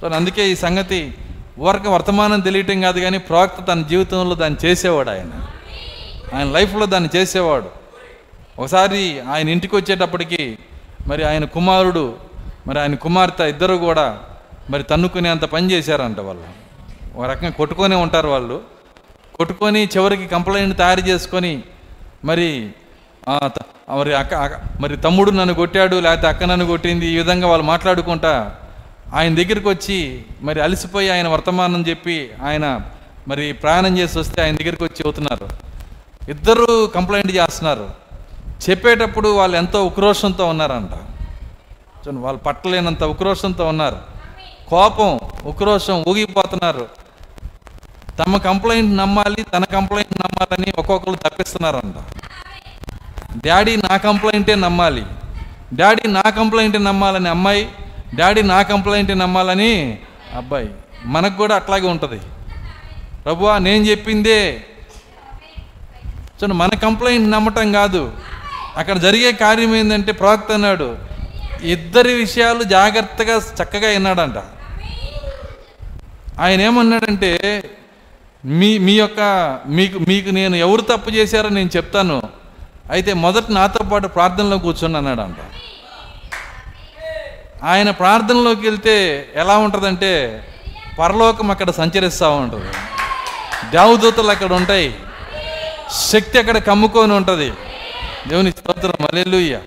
[0.00, 1.14] సో అందుకే ఈ సంగతి
[1.58, 5.46] ఊరక వర్తమానం తెలియటం కాదు కానీ ప్రవక్త తన జీవితంలో దాన్ని చేసేవాడు ఆయన.
[6.34, 7.66] ఆయన లైఫ్లో దాన్ని చేసేవాడు.
[8.58, 10.58] ఒకసారి ఆయన ఇంటికి వచ్చేటప్పటికి
[11.06, 12.16] మరి ఆయన కుమారుడు
[12.66, 14.18] మరి ఆయన కుమార్తె ఇద్దరు కూడా
[14.70, 16.62] మరి తన్నుకునే అంత పని చేశారంట వాళ్ళు.
[17.18, 18.60] ఒక రకంగా కొట్టుకొనే ఉంటారు వాళ్ళు.
[19.34, 21.62] కొట్టుకొని చివరికి కంప్లైంట్ తయారు చేసుకొని
[22.24, 22.70] మరి
[23.96, 28.56] మరి అక్క అక్క- మరి తమ్ముడు నన్ను కొట్టాడు లేకపోతే అక్క నన్ను కొట్టింది ఈ విధంగా వాళ్ళు మాట్లాడుకుంటా
[29.14, 32.80] ఆయన దగ్గరికి వచ్చి మరి అలసిపోయి ఆయన వర్తమానం చెప్పి ఆయన
[33.28, 35.48] మరి ప్రయాణం చేసి వస్తే ఆయన దగ్గరికి వచ్చి అవుతున్నారు
[36.30, 38.01] ఇద్దరు కంప్లైంట్ చేస్తున్నారు.
[38.70, 40.92] చెప్పేటప్పుడు వాళ్ళు ఎంతో ఉక్రోషంతో ఉన్నారంట.
[42.06, 43.96] చూడండి వాళ్ళు పట్టలేనంత ఉక్రోషంతో ఉన్నారు.
[44.68, 46.88] కోపం ఉక్రోషం ఊగిపోతున్నారు.
[48.18, 51.94] తమ కంప్లైంట్ నమ్మాలి తన కంప్లైంట్ నమ్మాలని ఒక్కొక్కరు తప్పిస్తున్నారంట.
[53.46, 55.06] డాడీ నా కంప్లైంటే నమ్మాలి.
[55.74, 57.68] డాడీ నా కంప్లైంట్ నమ్మాలని అమ్మాయి
[58.14, 59.98] డాడీ నా కంప్లైంట్ నమ్మాలని
[60.36, 60.70] అబ్బాయి.
[61.04, 62.20] మనకు కూడా అట్లాగే ఉంటుంది.
[63.24, 64.64] ప్రభువా నేను చెప్పిందే.
[66.18, 68.12] చూడండి మన కంప్లైంట్ నమ్మటం కాదు.
[68.78, 70.96] అక్కడ జరిగే కార్యం ఏంటంటే ప్రవక్త అన్నాడు
[71.62, 74.38] ఇద్దరి విషయాలు జాగ్రత్తగా చక్కగా విన్నాడంట.
[76.40, 77.30] ఆయన ఏమన్నాడంటే
[78.44, 79.20] మీ మీ యొక్క
[79.66, 82.22] మీకు మీకు నేను ఎవరు తప్పు చేశారో నేను చెప్తాను.
[82.90, 85.36] అయితే మొదట నాతో పాటు ప్రార్థనలో కూర్చొని అన్నాడంట.
[87.64, 88.94] ఆయన ప్రార్థనలోకి వెళ్తే
[89.36, 90.44] ఎలా ఉంటుందంటే
[90.98, 92.70] పరలోకం అక్కడ సంచరిస్తూ ఉంటుంది.
[93.70, 94.94] దేవదూతలు అక్కడ ఉంటాయి.
[95.92, 97.52] శక్తి అక్కడ కమ్ముకొని ఉంటుంది.
[98.28, 99.06] దేవుని స్తోత్రం.
[99.06, 99.58] అలెలుయ్య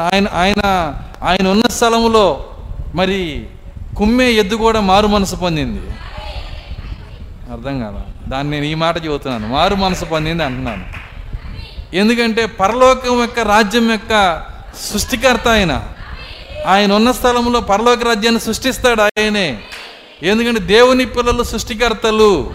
[0.00, 0.60] ఆయన ఆయన
[1.22, 2.50] ఆయన ఉన్న స్థలంలో
[2.94, 3.46] మరి
[3.96, 5.90] కుమ్మే ఎద్దు కూడా మారు మనసు పొందింది.
[7.52, 9.48] అర్థం కాదా దాన్ని నేను ఈ మాట చెబుతున్నాను.
[9.48, 10.84] మారు మనసు పొందింది అంటున్నాను.
[11.96, 14.42] ఎందుకంటే పరలోకం యొక్క రాజ్యం యొక్క
[14.92, 15.82] సృష్టికర్త ఆయన.
[16.66, 19.62] ఆయన ఉన్న స్థలంలో పరలోక రాజ్యాన్ని సృష్టిస్తాడు ఆయనే.
[20.22, 22.54] ఎందుకంటే దేవుని పిల్లలు సృష్టికర్తలు.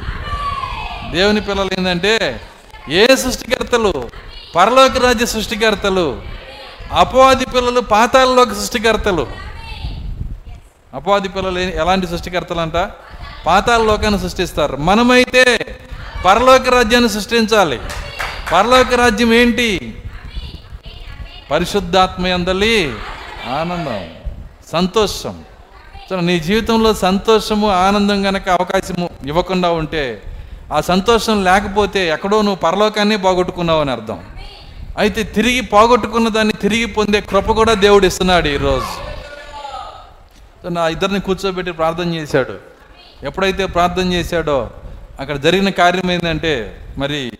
[1.11, 2.41] దేవుని పిల్లలు ఏంటంటే
[2.89, 4.26] ఏ సృష్టికర్తలు?
[4.55, 6.21] పరలోక రాజ్య సృష్టికర్తలు
[6.91, 9.27] అపవాది పిల్లలు పాతాలలోకి సృష్టికర్తలు.
[10.93, 12.73] అపవాది పిల్లలు ఎలాంటి సృష్టికర్తలు అంట
[13.45, 14.77] పాతాళ లోకాన్ని సృష్టిస్తారు.
[14.77, 15.77] మనమైతే
[16.25, 17.79] పరలోక రాజ్యాన్ని సృష్టించాలి.
[18.51, 20.01] పరలోక రాజ్యం ఏంటి?
[21.51, 22.93] పరిశుద్ధాత్మ అందలి
[23.53, 24.09] ఆనందం
[24.71, 25.43] సంతోషం.
[26.09, 30.21] సో నీ జీవితంలో సంతోషము ఆనందం కనుక అవకాశము ఇవ్వకుండా ఉంటే
[30.73, 34.23] ఆ సంతోషం లేకపోతే ఎక్కడో నువ్వు పరలోకాన్ని బాగొట్టుకున్నావు అని అర్థం.
[34.97, 38.91] అయితే తిరిగి పోగొట్టుకున్న దాన్ని తిరిగి పొందే కృప కూడా దేవుడు ఇస్తున్నాడు ఈరోజు.
[40.69, 42.55] నా ఇద్దరిని కూర్చోబెట్టి ప్రార్థన చేశాడు.
[43.23, 44.71] ఎప్పుడైతే ప్రార్థన చేశాడో
[45.19, 47.31] అక్కడ జరిగిన కార్యం ఏంటంటే మరి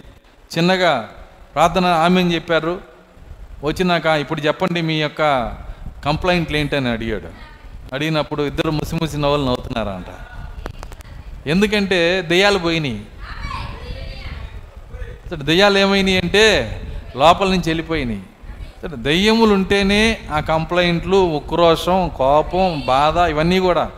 [0.58, 1.10] చిన్నగా
[1.56, 2.82] ప్రార్థన ఆమె చెప్పారు.
[3.64, 5.22] వచ్చినాక ఇప్పుడు చెప్పండి మీ యొక్క
[6.06, 7.30] కంప్లైంట్లు ఏంటని అడిగాడు.
[7.94, 10.12] అడిగినప్పుడు ఇద్దరు ముసిముసి నవ్వులు నవ్వుతున్నారంట.
[11.48, 13.02] ఎందుకంటే దెయ్యాలు పోయినాయి.
[15.44, 16.46] దెయ్యాలు ఏమైనాయి అంటే
[17.18, 18.20] లోపల నుంచి వెళ్ళిపోయినాయి.
[18.20, 23.92] దయ్యములు దెయ్యములు ఉంటేనే ఆ కంప్లైంట్లు ఉక్రోషం కోపం బాధ ఇవన్నీ కూడా.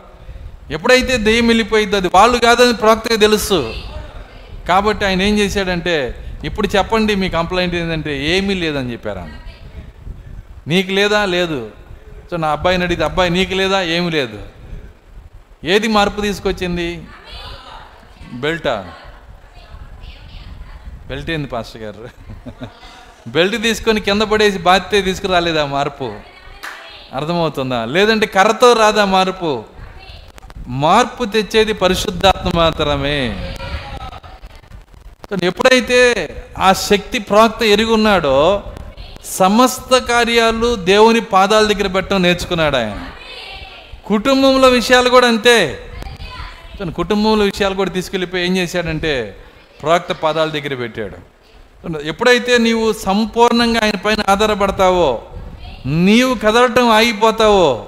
[0.70, 3.74] ఎప్పుడైతే దెయ్యం వెళ్ళిపోయిందో అది వాళ్ళు కాదని ప్రవక్తకి తెలుసు.
[4.68, 9.30] కాబట్టి ఆయన ఏం చేశాడంటే ఇప్పుడు చెప్పండి మీ కంప్లైంట్ ఏంటంటే ఏమీ లేదని చెప్పారు ఆయన.
[10.66, 11.24] నీకు లేదా?
[11.24, 11.70] లేదు.
[12.30, 13.82] సో నా అబ్బాయిని అడిగితే అబ్బాయి నీకు లేదా?
[13.82, 14.42] ఏమీ లేదు.
[15.64, 17.02] ఏది మార్పు తీసుకొచ్చింది?
[18.32, 18.92] బెల్టా.
[21.08, 22.08] బెల్ట్ ఏంది పాస్టర్ గారు?
[23.30, 26.14] బెల్ట్ తీసుకొని కింద పడేసి బాధ్యత తీసుకురాలేదా మార్పు?
[27.14, 27.84] అర్థమవుతుందా?
[27.84, 29.64] లేదంటే కర్రతో రాదా మార్పు?
[30.66, 33.54] మార్పు తెచ్చేది పరిశుద్ధాత్మ మాత్రమే.
[35.42, 35.98] ఎప్పుడైతే
[36.58, 38.62] ఆ శక్తి ప్రాక్త ఎరుగున్నాడో
[39.24, 43.10] సమస్త కార్యాలు దేవుని పాదాల దగ్గర పెట్టడం నేర్చుకున్నాడు ఆయన.
[44.06, 45.78] కుటుంబంలో విషయాలు కూడా అంతే.
[46.96, 49.36] కుటుంబంలో విషయాలు కూడా తీసుకెళ్ళిపోయి ఏం చేశాడంటే
[49.82, 51.39] ప్రాక్త పాదాల దగ్గర పెట్టాడు.
[51.84, 55.22] ఎప్పుడైతే నీవు సంపూర్ణంగా ఆయన పైన ఆధారపడతావో
[55.86, 57.86] నీవు కదలటం ఆగిపోతావో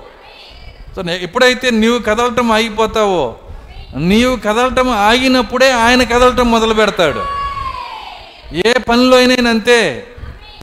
[0.96, 3.34] సో ఎప్పుడైతే నీవు కదలటం ఆగిపోతావో
[3.96, 7.22] నీవు కదలటం ఆగినప్పుడే ఆయన కదలటం మొదలు పెడతాడు.
[8.66, 10.06] ఏ పనిలో అయినా అంతే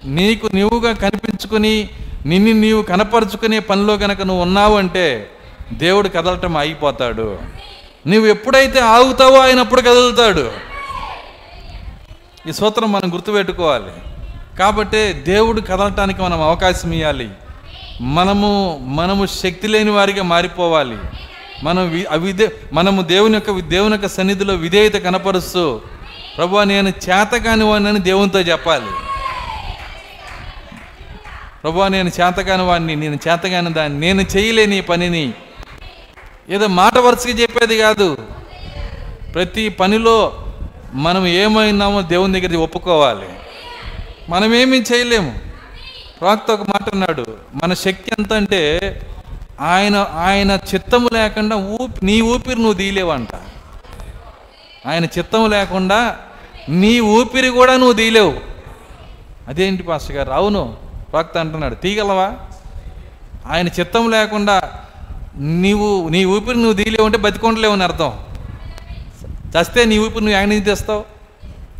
[0.05, 1.89] నీకు నీవుగా కనిపించుకుని
[2.25, 5.29] నిన్ను నీవు కనపరుచుకునే పనిలో కనుక నువ్వు ఉన్నావు అంటే
[5.73, 7.37] దేవుడు కదలటం ఆగిపోతాడు.
[8.07, 10.68] నువ్వు ఎప్పుడైతే ఆగుతావో ఆయన అప్పుడు కదులుతాడు.
[12.47, 13.91] ఈ సూత్రం మనం గుర్తుపెట్టుకోవాలి.
[14.59, 17.29] కాబట్టి దేవుడు కదలటానికి మనం అవకాశం ఇవ్వాలి
[18.01, 20.97] మనము మనము శక్తి లేని వారిగా మారిపోవాలి.
[21.63, 25.81] మనం అవిదే మనము దేవుని యొక్క దేవుని యొక్క సన్నిధిలో విధేయత కనపరుస్తూ
[26.37, 28.85] ప్రభు నేను చేతకాని వాడిని దేవునితో చెప్పాలి.
[31.63, 35.33] ప్రభు నేను చేతకాని వాడిని నేను చేతగాని దాన్ని నేను చేయలేని పనిని.
[36.49, 38.17] ఏదో మాట వరుసగా చెప్పేది కాదు.
[39.33, 40.45] ప్రతి పనిలో
[40.93, 43.25] మనం ఏమైనామో దేవుని దగ్గర ఒప్పుకోవాలి.
[44.29, 45.39] మనం ఏమీ చేయలేము.
[46.19, 49.01] ప్రాక్త ఒక మాట అన్నాడు మన శక్తి ఎంత అంటే
[49.61, 53.27] ఆయన ఆయన చిత్తము లేకుండా ఊపి నీ ఊపిరి నువ్వు తీయలేవంట.
[54.87, 56.17] ఆయన చిత్తము లేకుండా
[56.69, 58.37] నీ ఊపిరి కూడా నువ్వు తీయలేవు.
[59.47, 60.31] అదేంటి పాస్టర్ గారు?
[60.31, 60.77] అవును
[61.11, 62.33] ప్రాక్త అంటున్నాడు తీయగలవా?
[63.47, 64.71] ఆయన చిత్తం లేకుండా
[65.37, 68.19] నీవు నీ ఊపిరి నువ్వు తీయలేవు అంటే బతికొండలేవు అని అర్థం.
[69.49, 71.03] చస్తే నీ ఊపిరి నువ్వు ఎక్కడి తెస్తావు.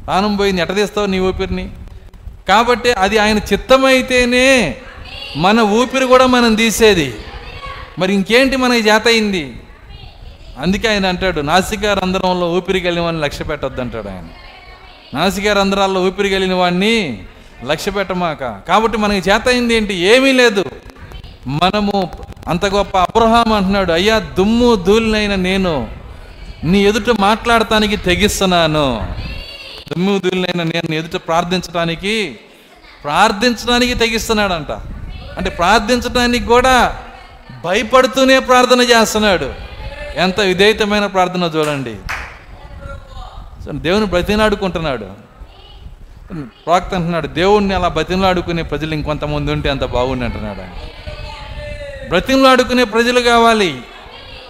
[0.05, 1.69] ప్రాణం పోయింది ఎట తీస్తావు నీ ఊపిరిని?
[2.47, 4.75] కాబట్టి అది ఆయన చిత్తమైతేనే
[5.37, 7.15] మన ఊపిరి కూడా మనం తీసేది.
[7.99, 9.53] మరి ఇంకేంటి మనకి జాత అయింది?
[10.59, 14.23] అందుకే ఆయన అంటాడు నాసికా రంధ్రంలో ఊపిరి కలిగిన వాడిని లక్ష్య పెట్టొద్దు అంటాడు ఆయన.
[15.13, 17.23] నాసికా రంధ్రాల్లో ఊపిరి కలిగిన వాడిని
[17.65, 18.43] లక్ష్య పెట్టమాక.
[18.43, 19.93] కాబట్టి మనకి చేత అయింది ఏంటి?
[19.93, 20.65] ఏమీ లేదు.
[21.47, 22.09] మనము
[22.47, 25.98] అంత గొప్ప అబ్రహాం అంటున్నాడు అయ్యా దుమ్ము ధూళినైన నేను
[26.63, 29.13] నీ ఎదుట మాట్లాడటానికి తెగిస్తున్నాను.
[29.91, 32.39] దుమ్ము నేను ఎదుట ప్రార్థించడానికి
[33.03, 34.71] ప్రార్థించడానికి తెగిస్తున్నాడంట.
[35.37, 36.99] అంటే ప్రార్థించడానికి కూడా
[37.65, 39.53] భయపడుతూనే ప్రార్థన చేస్తున్నాడు.
[40.15, 41.95] ఎంత విధేయతమైన ప్రార్థన చూడండి.
[43.71, 45.05] దేవుని బ్రతినాడుకుంటున్నాడు
[46.65, 50.61] ప్రాక్త అంటున్నాడు దేవుణ్ణి అలా బ్రతిమలాడుకునే ప్రజలు ఇంకొంతమంది ఉంటే అంత బాగుండి అంటున్నాడు
[52.09, 53.81] బ్రతిమలాడుకునే ప్రజలు కావాలి.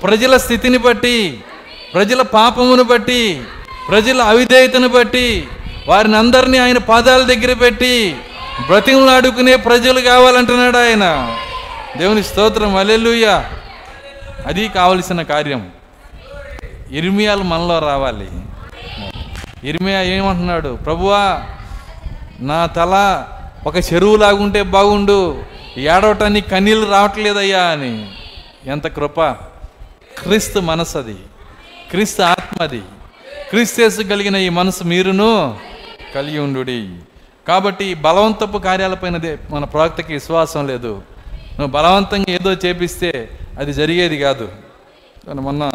[0.03, 1.43] ప్రజల స్థితిని బట్టి
[1.93, 3.41] ప్రజల పాపమును బట్టి
[3.89, 5.47] ప్రజల అవిధేయతను బట్టి
[5.87, 8.15] వారిని అందరినీ ఆయన పాదాల దగ్గర పెట్టి
[8.65, 11.35] బ్రతిమలాడుకునే ప్రజలు కావాలంటున్నాడు ఆయన.
[11.97, 13.43] దేవుని స్తోత్రం అలెలుయ్య
[14.45, 15.69] అది కావలసిన కార్యం.
[16.91, 18.27] ఇర్మియాలు మనలో రావాలి.
[19.63, 20.77] ఇర్మియా ఏమంటున్నాడు?
[20.85, 21.43] ప్రభువా
[22.39, 23.25] నా తల
[23.67, 25.43] ఒక చెరువు లాగుంటే బాగుండు
[25.77, 28.11] ఏడవటానికి కన్నీళ్ళు రావట్లేదయ్యా అని.
[28.65, 29.21] ఎంత కృప.
[30.23, 31.15] క్రీస్తు మనసు అది
[31.91, 32.81] క్రీస్తు ఆత్మది.
[33.49, 35.57] క్రీస్తు కలిగిన ఈ మనసు మీరును
[36.15, 36.65] కలిగి ఉండు
[37.47, 41.01] కాబట్టి బలవంతపు కార్యాలపైనదే మన ప్రవక్తకి విశ్వాసం లేదు.
[41.59, 44.51] నువ్వు బలవంతంగా ఏదో చేపిస్తే అది జరిగేది కాదు.
[45.33, 45.71] మొన్న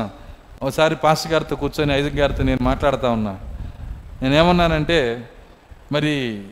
[0.63, 3.39] ఒకసారి పాస్టర్ గారితో కూర్చొని ఐదు గారితో నేను మాట్లాడుతూ ఉన్నా.
[4.23, 5.29] నేనేమన్నానంటే
[5.93, 6.43] మరి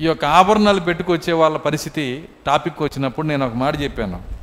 [0.00, 4.36] ఈ యొక్క ఆభరణాలు పెట్టుకొచ్చే వాళ్ళ పరిస్థితి టాపిక్ వచ్చినప్పుడు నేను ఒక మాట చెప్పాను.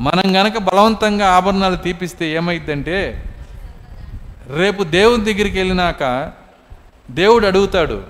[0.00, 3.24] మనం గనక బలవంతంగా ఆభరణాలు తీపిస్తే ఏమైందంటే
[4.56, 6.32] రేపు దేవుని దగ్గరికి వెళ్ళినాక
[7.10, 8.02] దేవుడు అడుగుతాడు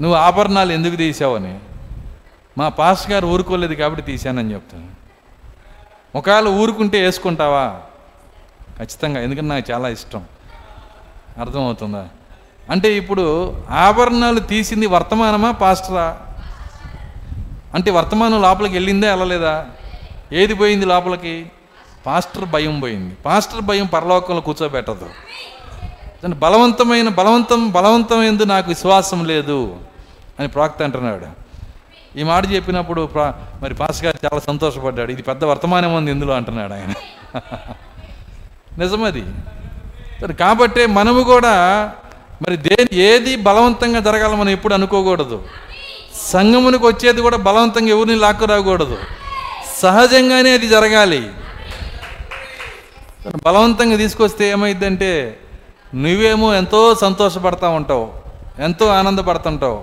[0.00, 1.58] నువ్వు ఆభరణాలు ఎందుకు తీసావని
[2.58, 4.86] మా పాస్ గారు ఊరుకోలేదు కాబట్టి తీశానని చెప్తాను.
[6.14, 7.76] ఒకవేళ ఊరుకుంటే వేసుకుంటావా?
[8.78, 10.24] ఖచ్చితంగా ఎందుకంటే నాకు చాలా ఇష్టం.
[11.40, 12.08] అర్థమవుతుందా?
[12.70, 16.18] అంటే ఇప్పుడు ఆభరణాలు తీసింది వర్తమానమా పాస్టరా?
[17.74, 19.66] అంటే వర్తమానం లోపలికి వెళ్ళిందే వెళ్ళలేదా?
[20.32, 21.46] ఏది పోయింది లోపలికి?
[22.06, 23.14] పాస్టర్ భయం పోయింది.
[23.14, 25.10] పాస్టర్ భయం పరలోకంలో కూర్చోబెట్టదు.
[26.24, 29.76] దాని బలవంతమైన బలవంతం బలవంతమైంది నాకు విశ్వాసం లేదు
[30.38, 31.26] అని ప్రాక్త అంటున్నాడు.
[32.18, 35.12] ఈ మాట చెప్పినప్పుడు ప్రా- మరి పాస్ గారు చాలా సంతోషపడ్డాడు.
[35.12, 36.94] ఇది పెద్ద వర్తమానం ఉంది ఇందులో అంటున్నాడు ఆయన.
[38.78, 39.24] నిజమది.
[40.20, 41.84] సరే కాబట్టే మనము కూడా
[42.42, 45.42] మరి దేని ఏది బలవంతంగా జరగాలి మనం ఎప్పుడు అనుకోకూడదు.
[46.14, 48.98] సంఘమునికి వచ్చేది కూడా బలవంతంగా ఎవరిని లాక్కు రాకూడదు
[49.82, 51.22] సహజంగానే అది జరగాలి.
[53.46, 55.12] బలవంతంగా తీసుకొస్తే ఏమైందంటే
[55.94, 58.06] నువ్వేమో ఎంతో సంతోషపడతా ఉంటావు
[58.58, 59.82] ఎంతో ఆనందపడుతుంటావు.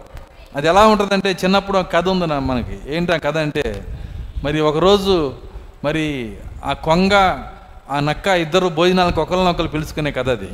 [0.55, 2.77] అది ఎలా ఉంటుందంటే చిన్నప్పుడు ఒక కథ ఉంది నా మనకి.
[2.87, 3.85] ఏంటి ఆ కథ అంటే
[4.43, 5.33] మరి ఒకరోజు
[5.83, 6.05] మరి
[6.65, 7.13] ఆ కొంగ
[7.89, 10.49] ఆ నక్క ఇద్దరు భోజనాలకు ఒకరినొకరు పిలుచుకునే కథ అది.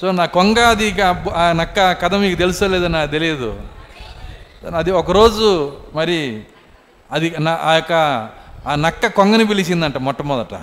[0.00, 0.88] సో నా కొంగ అది
[1.34, 3.50] ఆ నక్క కథ మీకు తెలుసో లేదో నాకు తెలియదు.
[4.76, 6.18] అది ఒకరోజు మరి
[7.14, 7.92] అది నా ఆ యొక్క
[8.66, 10.54] ఆ నక్క కొంగని పిలిచిందంట మొట్టమొదట.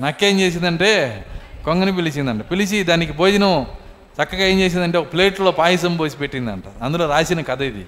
[0.00, 1.24] నక్క ఏం చేసిందంటే
[1.64, 2.42] కొంగని పిలిచిందంట.
[2.50, 3.66] పిలిచి దానికి భోజనం
[4.22, 6.64] చక్కగా ఏం చేసిందంటే ఒక ప్లేట్లో పాయసం పోసి పెట్టిందంట.
[6.82, 7.86] అందులో రాసిన కథ ఇది.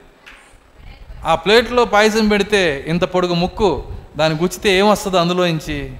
[1.24, 3.84] ఆ ప్లేట్లో పాయసం పెడితే ఇంత పొడుగు ముక్కు
[4.16, 5.92] దాన్ని గుచ్చితే ఏమొస్తుంది అందులోంచి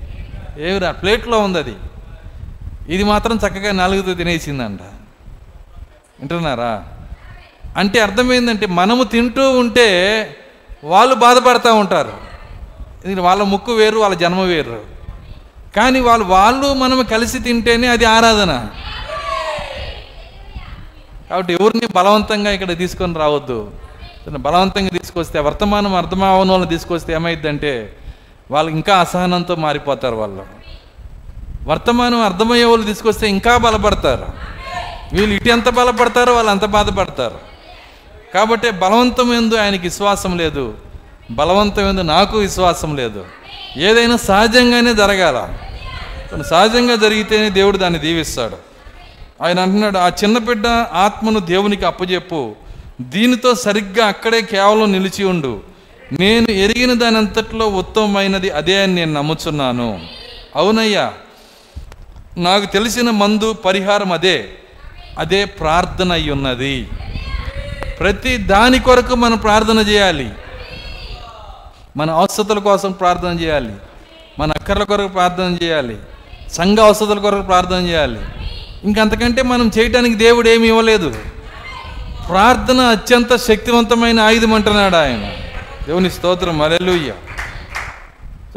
[0.58, 1.74] ఏమి రా ప్లేట్లో ఉంది అది.
[2.88, 4.80] ఇది మాత్రం చక్కగా నాలుగుతో తినేసిందంట.
[6.20, 6.88] వింటున్నారా?
[7.76, 10.28] అంటే అర్థమైందంటే మనము తింటూ ఉంటే
[10.82, 12.14] వాళ్ళు బాధపడుతూ ఉంటారు.
[13.26, 14.78] వాళ్ళ ముక్కు వేరు వాళ్ళ జన్మ వేరు.
[15.76, 18.52] కానీ వాళ్ళు వాళ్ళు మనం కలిసి తింటేనే అది ఆరాధన.
[21.28, 23.58] కాబట్టి ఎవరిని బలవంతంగా ఇక్కడ తీసుకొని రావద్దు.
[24.46, 27.72] బలవంతంగా తీసుకొస్తే వర్తమానం అర్థమవన వాళ్ళని తీసుకొస్తే ఏమైందంటే
[28.50, 30.44] వాళ్ళు ఇంకా అసహనంతో మారిపోతారు వాళ్ళు.
[31.70, 34.26] వర్తమానం అర్థమయ్యే వాళ్ళు తీసుకొస్తే ఇంకా బలపడతారు.
[35.16, 37.51] వీళ్ళు ఇటు ఎంత బలపడతారో వాళ్ళు అంత బాధపడతారు.
[38.34, 40.74] కాబట్టి బలవంతం ఎందు ఆయనకి విశ్వాసం లేదు.
[41.30, 43.24] బలవంతం ఎందు నాకు విశ్వాసం లేదు.
[43.76, 45.54] ఏదైనా సహజంగానే జరగాల.
[46.42, 48.56] సహజంగా జరిగితేనే దేవుడు దాన్ని దీవిస్తాడు.
[49.42, 52.54] ఆయన అంటున్నాడు ఆ చిన్న బిడ్డ ఆత్మను దేవునికి అప్పజెప్పు.
[53.00, 55.60] దీనితో సరిగ్గా అక్కడే కేవలం నిలిచి ఉండు.
[56.20, 60.00] నేను ఎరిగిన దాని అంతట్లో ఉత్తమమైనది అదే అని నేను నమ్ముచున్నాను.
[60.56, 61.12] అవునయ్యా
[62.36, 64.48] నాకు తెలిసిన మందు పరిహారం అదే.
[65.18, 66.88] అదే ప్రార్థన అయి ఉన్నది
[68.02, 70.30] ప్రతి దాని కొరకు మనం ప్రార్థన చేయాలి.
[71.96, 73.74] మన అవసతుల కోసం ప్రార్థన చేయాలి.
[74.38, 75.96] మన అక్కర్ల కొరకు ప్రార్థన చేయాలి.
[76.52, 78.20] సంఘ అవసతుల కొరకు ప్రార్థన చేయాలి.
[78.84, 81.16] ఇంకంతకంటే మనం చేయటానికి దేవుడు ఏమి ఇవ్వలేదు.
[82.28, 85.30] ప్రార్థన అత్యంత శక్తివంతమైన ఆయుధం అంటున్నాడు ఆయన.
[85.86, 86.58] దేవుని స్తోత్రం.
[86.58, 87.12] మరెలుయ్య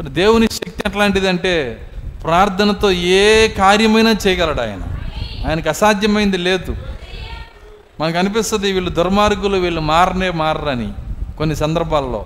[0.02, 1.88] దేవుని శక్తి ఎట్లాంటిదంటే
[2.24, 4.82] ప్రార్థనతో ఏ కార్యమైనా చేయగలడు ఆయన.
[5.48, 6.78] ఆయనకు అసాధ్యమైంది లేదు.
[8.00, 10.94] మనకు అనిపిస్తుంది వీళ్ళు దుర్మార్గులు వీళ్ళు మారనే మారరని
[11.38, 12.26] కొన్ని సందర్భాల్లో.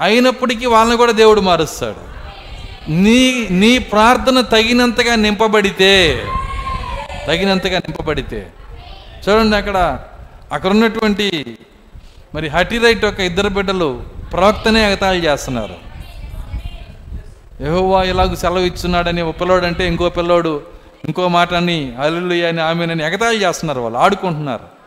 [0.00, 2.10] అయినప్పటికీ వాళ్ళని కూడా దేవుడు మారుస్తాడు.
[2.90, 6.24] నీ నీ ప్రార్థన తగినంతగా నింపబడితే
[7.26, 8.52] తగినంతగా నింపబడితే.
[9.28, 10.00] చూడండి అక్కడ
[10.52, 11.56] అక్కడ ఉన్నటువంటి
[12.34, 15.74] మరి హటిరైట్ యొక్క ఇద్దరు బిడ్డలు ప్రవక్తనే ఎగతాళి చేస్తున్నారు.
[17.60, 20.62] యెహోవా ఇలాగ సెలవు ఇచ్చున్నాడని ఒక పిల్లోడు అంటే ఇంకో పిల్లోడు
[21.04, 24.79] ఇంకో మాట అని అల్లు అని ఆమెనని ఎగతాళి చేస్తున్నారు వాళ్ళు ఆడుకుంటున్నారు.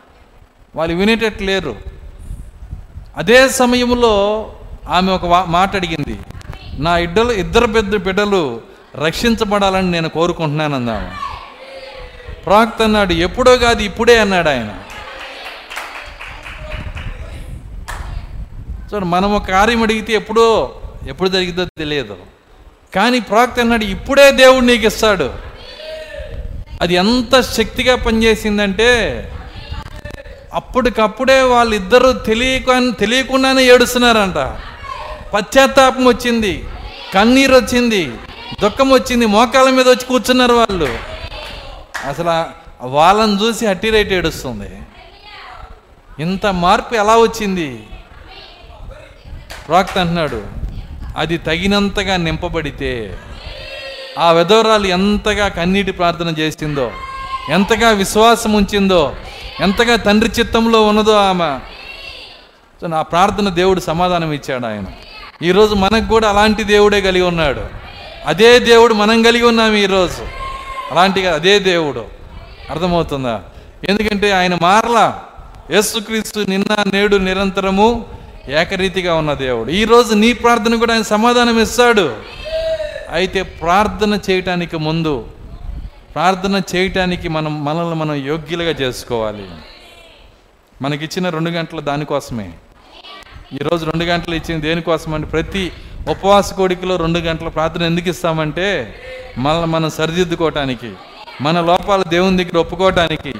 [0.74, 1.76] వాళ్ళు వినేటట్టు లేరు.
[3.16, 4.52] అదే సమయంలో
[4.88, 6.18] ఆమె ఒక మాట అడిగింది.
[6.78, 8.60] నా ఇడ్డలు ఇద్దరు పెద్ద బిడ్డలు
[9.04, 11.10] రక్షించబడాలని నేను కోరుకుంటున్నాను అందాము?
[12.44, 14.74] ప్రాక్త అన్నాడు ఎప్పుడో కాదు ఇప్పుడే అన్నాడు ఆయన.
[18.94, 22.16] చూడండి మనం ఒక కార్యం అడిగితే ఎప్పుడో ఎప్పుడు జరిగిద్దో తెలియదు.
[22.94, 25.34] కానీ ప్రాక్త అన్నాడు ఇప్పుడే దేవుడు నీకు ఇస్తాడు.
[26.80, 28.88] అది ఎంత శక్తిగా పనిచేసిందంటే
[30.54, 34.38] అప్పటికప్పుడే వాళ్ళిద్దరూ తెలియక తెలియకుండానే ఏడుస్తున్నారంట.
[35.34, 36.64] పశ్చాత్తాపం వచ్చింది
[37.14, 38.02] కన్నీరు వచ్చింది
[38.62, 40.98] దుఃఖం వచ్చింది మోకాళ్ళ మీద వచ్చి కూర్చున్నారు వాళ్ళు.
[42.08, 42.34] అసలు
[42.86, 44.70] వాళ్ళని చూసి హట్టి రైట్ ఏడుస్తుంది.
[46.22, 47.68] ఇంత మార్పు ఎలా వచ్చింది?
[49.68, 50.40] ప్రాక్త అంటున్నాడు
[51.16, 53.18] అది తగినంతగా నింపబడితే
[54.18, 56.90] ఆ విధవరాలు ఎంతగా కన్నీటి ప్రార్థన చేసిందో
[57.48, 59.16] ఎంతగా విశ్వాసం ఉంచిందో
[59.60, 61.58] ఎంతగా తండ్రి చిత్తంలో ఉన్నదో ఆమె.
[62.80, 64.84] సో నా ప్రార్థన దేవుడు సమాధానం ఇచ్చాడు ఆయన.
[65.42, 67.60] ఈరోజు మనకు కూడా అలాంటి దేవుడే కలిగి ఉన్నాడు.
[68.26, 70.22] అదే దేవుడు మనం కలిగి ఉన్నాం ఈరోజు
[70.90, 72.04] అలాంటి అదే దేవుడు.
[72.70, 73.42] అర్థమవుతుందా?
[73.88, 75.20] ఎందుకంటే ఆయన మారలా.
[75.70, 78.04] యేసుక్రీస్తు నిన్న నేడు నిరంతరము
[78.48, 79.70] ఏకరీతిగా ఉన్న దేవుడు.
[79.70, 82.16] ఈరోజు నీ ప్రార్థన కూడా ఆయన సమాధానం ఇస్తాడు.
[83.12, 85.26] అయితే ప్రార్థన చేయటానికి ముందు
[86.14, 89.46] ప్రార్థన చేయటానికి మనం మనల్ని మనం యోగ్యులుగా చేసుకోవాలి.
[90.82, 92.52] మనకిచ్చిన రెండు గంటలు దానికోసమే
[93.52, 95.72] ఈరోజు రెండు గంటలు ఇచ్చిన దేనికోసం అంటే ప్రతి
[96.08, 98.66] ఉపవాస కోడికలో రెండు గంటల ప్రార్థన ఎందుకు ఇస్తామంటే
[99.38, 100.92] మనల్ని మనం సరిదిద్దుకోవటానికి
[101.40, 103.34] మన లోపాలు దేవుని దగ్గర ఒప్పుకోవటానికి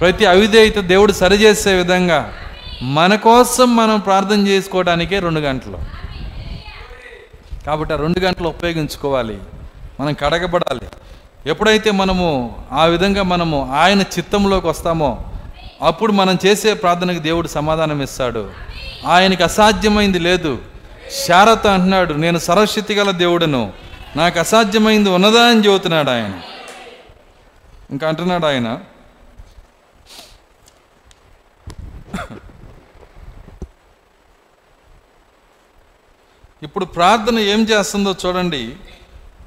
[0.00, 2.34] ప్రతి అవిధేయత దేవుడు సరిచేసే విధంగా
[2.82, 5.78] మన కోసం మనం ప్రార్థన చేసుకోవడానికే రెండు గంటలు.
[7.66, 9.38] కాబట్టి ఆ రెండు గంటలు ఉపయోగించుకోవాలి.
[10.00, 10.86] మనం కడగబడాలి.
[11.46, 15.24] ఎప్పుడైతే మనము ఆ విధంగా మనము ఆయన చిత్తంలోకి వస్తామో
[15.82, 18.52] అప్పుడు మనం చేసే ప్రార్థనకు దేవుడు సమాధానం ఇస్తాడు.
[19.06, 20.58] ఆయనకి అసాధ్యమైంది లేదు.
[21.26, 23.72] శారత అంటున్నాడు నేను సరస్వతి గల దేవుడను.
[24.16, 26.40] నాకు అసాధ్యమైంది ఉన్నదా అని చెబుతున్నాడు ఆయన.
[27.90, 28.80] ఇంకా అంటున్నాడు ఆయన
[36.62, 38.76] ఇప్పుడు ప్రార్థన ఏం చేస్తుందో చూడండి.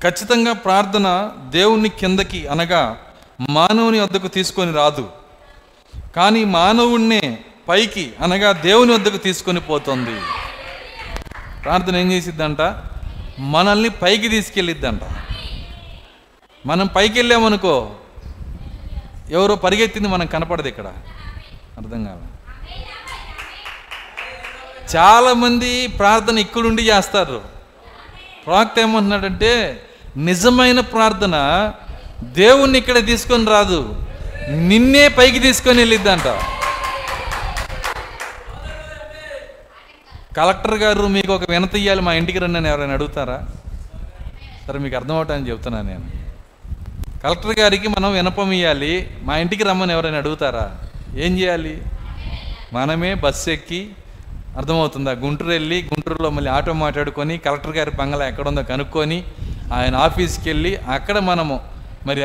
[0.03, 2.97] ఖచ్చితంగా ప్రార్థన దేవుని కిందకి అనగా
[3.49, 5.09] మానవుని వద్దకు తీసుకొని రాదు.
[6.15, 7.39] కానీ మానవుణ్ణే
[7.69, 10.19] పైకి అనగా దేవుని వద్దకు తీసుకొని పోతుంది.
[11.63, 12.61] ప్రార్థన ఏం చేసిద్దంట?
[13.39, 15.01] మనల్ని పైకి తీసుకెళ్ళిద్దంట.
[16.65, 17.95] మనం పైకి వెళ్ళామనుకో
[19.29, 20.87] ఎవరో పరిగెత్తింది మనకు కనపడదు ఇక్కడ.
[21.77, 22.25] అర్థం కాదు
[24.95, 27.56] చాలామంది ప్రార్థన ఇక్కడుండి చేస్తారు.
[28.47, 29.51] ప్రవక్త ఏమంటున్నాడంటే
[30.17, 31.35] నిజమైన ప్రార్థన
[32.23, 33.79] దేవుణ్ణి ఇక్కడ తీసుకొని రాదు
[34.49, 36.27] నిన్నే పైకి తీసుకొని వెళ్ళిద్దంట.
[40.37, 43.37] కలెక్టర్ గారు మీకు ఒక వినత ఇవ్వాలి మా ఇంటికి రండి అని ఎవరైనా అడుగుతారా?
[44.67, 46.05] సరే మీకు అర్థం అవటానికి చెప్తున్నాను నేను.
[47.23, 50.65] కలెక్టర్ గారికి మనం వినపం ఇవ్వాలి మా ఇంటికి రమ్మని ఎవరైనా అడుగుతారా?
[51.15, 51.81] ఏం చేయాలి?
[52.73, 53.89] మనమే బస్సు ఎక్కి
[54.57, 55.11] అర్థమవుతుందా?
[55.11, 59.23] గుంటూరు వెళ్ళి గుంటూరులో మళ్ళీ ఆటో మాట్లాడుకొని కలెక్టర్ గారి బంగళా ఎక్కడుందో కనుక్కొని
[59.73, 61.55] ఆయన ఆఫీస్కి వెళ్ళి అక్కడ మనము
[62.07, 62.21] మరి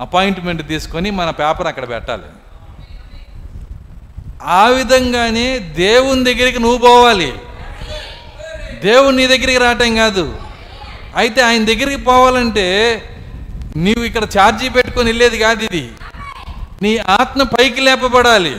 [0.00, 2.28] అపాయింట్మెంట్ తీసుకొని మన పేపర్ అక్కడ పెట్టాలి.
[4.42, 7.32] ఆ విధంగానే దేవుని దగ్గరికి నువ్వు పోవాలి.
[8.84, 10.24] దేవుని నీ దగ్గరికి రావటం కాదు.
[11.16, 12.66] అయితే ఆయన దగ్గరికి పోవాలంటే
[13.76, 15.84] నీవు ఇక్కడ ఛార్జీ పెట్టుకొని వెళ్ళేది కాదు ఇది.
[16.82, 18.54] నీ ఆత్మ పైకి లేపబడాలి.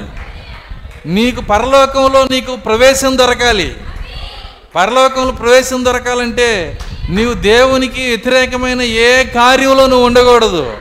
[1.05, 3.75] నీకు పరలోకంలో నీకు ప్రవేశం దొరకాలి.
[4.75, 6.79] పరలోకంలో ప్రవేశం దొరకాలంటే
[7.09, 10.73] నీవు దేవునికి వ్యతిరేకమైన ఏ కార్యంలో నువ్వు ఉండకూడదు.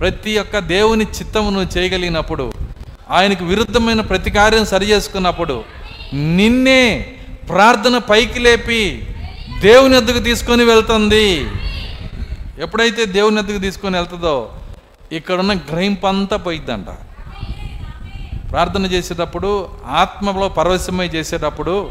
[0.00, 2.52] ప్రతి ఒక్క దేవుని చిత్తము నువ్వు చేయగలిగినప్పుడు
[3.10, 5.64] ఆయనకు విరుద్ధమైన ప్రతి కార్యం సరి చేసుకున్నప్పుడు
[6.14, 7.14] నిన్నే
[7.48, 9.08] ప్రార్థన పైకి లేపి
[9.60, 11.50] దేవుని ఎద్దుకు తీసుకొని వెళ్తుంది.
[12.58, 14.52] ఎప్పుడైతే దేవుని ఎద్దుకు తీసుకొని వెళ్తుందో
[15.12, 16.86] ఇక్కడున్న గ్రహింపంతా పోయిద్దంట.
[18.50, 21.90] ప్రార్థన చేసేటప్పుడు ఆత్మలో పరవశమై చేసేటప్పుడు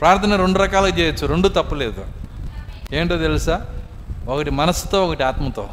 [0.00, 2.04] ప్రార్థన రెండు రకాలుగా చేయొచ్చు రెండు తప్పులేదు
[2.92, 3.66] ఏంటో తెలుసా?
[4.28, 5.68] ఒకటి మనసుతో ఒకటి ఆత్మతో.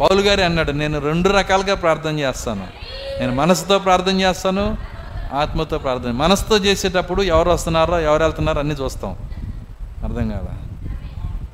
[0.00, 2.66] పౌలు గారి అన్నాడు నేను రెండు రకాలుగా ప్రార్థన చేస్తాను.
[3.20, 4.76] నేను మనసుతో ప్రార్థన చేస్తాను
[5.32, 9.16] ఆత్మతో ప్రార్థన మనసుతో చేసేటప్పుడు ఎవరు వస్తున్నారో ఎవరు వెళ్తున్నారో అన్నీ చూస్తాం.
[10.04, 10.54] అర్థం కాదా?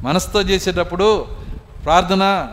[0.02, 1.26] మనసుతో చేసేటప్పుడు
[1.84, 2.48] ప్రార్థన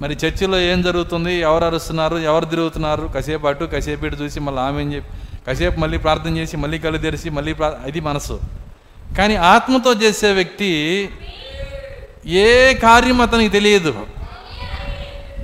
[0.00, 1.34] మరి చర్చిలో ఏం జరుగుతుంది?
[1.34, 2.16] ఎవరు అరుస్తున్నారు?
[2.16, 3.10] ఎవరు తిరుగుతున్నారు?
[3.14, 5.10] కాసేపు అటు కసేపు ఇటు చూసి మళ్ళీ ఆమె చెప్పి
[5.46, 8.40] కాసేపు మళ్ళీ ప్రార్థన చేసి మళ్ళీ కళ్ళు తెరిచి మళ్ళీ అది ఇది మనసు.
[9.18, 11.08] కానీ ఆత్మతో చేసే వ్యక్తి
[12.26, 14.06] ఏ కార్యం అతనికి తెలియదు.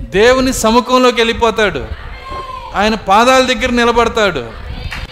[0.01, 1.87] దేవుని సముఖంలోకి వెళ్ళిపోతాడు.
[2.75, 4.51] ఆయన పాదాల దగ్గర నిలబడతాడు.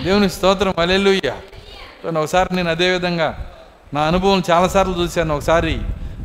[0.03, 1.33] దేవుని స్తోత్రం అలెలుయ్య
[2.19, 3.47] ఒకసారి నేను అదే విధంగా
[3.95, 5.37] నా అనుభవం చాలాసార్లు చూశాను.
[5.37, 5.79] ఒకసారి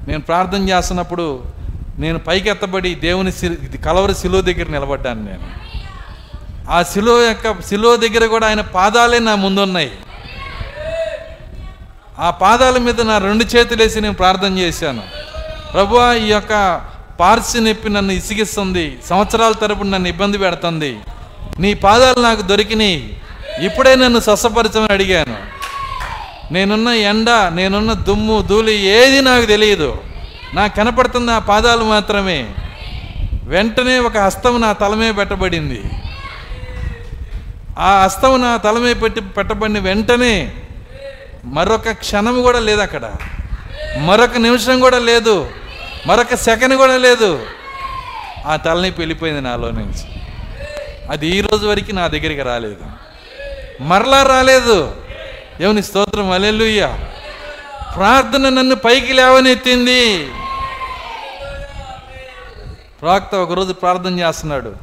[0.07, 1.54] నేను ప్రార్థన చేస్తున్నప్పుడు
[1.99, 5.65] నేను పైకి ఎత్తబడి దేవుని సి- ఇది కలవరి శిలువ దగ్గర నిలబడ్డాను నేను.
[6.71, 9.91] ఆ శిలువ యొక్క శిలువ దగ్గర కూడా ఆయన పాదాలే నా ముందున్నాయి.
[12.19, 15.03] ఆ పాదాల మీద నా రెండు చేతులేసి నేను ప్రార్థన చేశాను.
[15.73, 16.81] ప్రభు ఈ యొక్క
[17.19, 18.97] పార్సి నొప్పి నన్ను ఇసిగిస్తుంది.
[19.05, 20.99] సంవత్సరాల తరపున నన్ను ఇబ్బంది పెడుతుంది.
[21.59, 23.17] నీ పాదాలు నాకు దొరికినాయి.
[23.61, 25.35] ఇప్పుడే నన్ను స్వస్థపరచమని అడిగాను.
[26.53, 29.97] నేనున్న ఎండ నేనున్న దుమ్ము ధూళి ఏది నాకు తెలియదు.
[30.53, 32.53] నాకు కనపడుతున్న ఆ పాదాలు మాత్రమే
[33.43, 35.81] వెంటనే ఒక హస్తం నా తలమే పెట్టబడింది.
[37.79, 40.53] ఆ హస్తం నా తలమే పెట్టి పెట్టబడిన వెంటనే
[41.45, 43.11] మరొక క్షణం కూడా లేదు అక్కడ.
[43.97, 45.49] మరొక నిమిషం కూడా లేదు.
[46.07, 47.45] మరొక సెకండ్ కూడా లేదు.
[48.45, 50.21] ఆ తలనొప్పి వెళ్ళిపోయింది నాలో నుంచి.
[51.11, 52.85] అది ఈ రోజు వరకు నా దగ్గరికి రాలేదు.
[53.81, 54.95] మరలా రాలేదు.
[55.59, 56.31] దేవుని స్తోత్రం.
[56.31, 56.97] అలెలుయ్య
[57.95, 60.27] ప్రార్థన నన్ను పైకి లేవనెత్తింది.
[63.01, 64.75] ప్రవక్త ఒకరోజు ప్రార్థన చేస్తున్నాడు.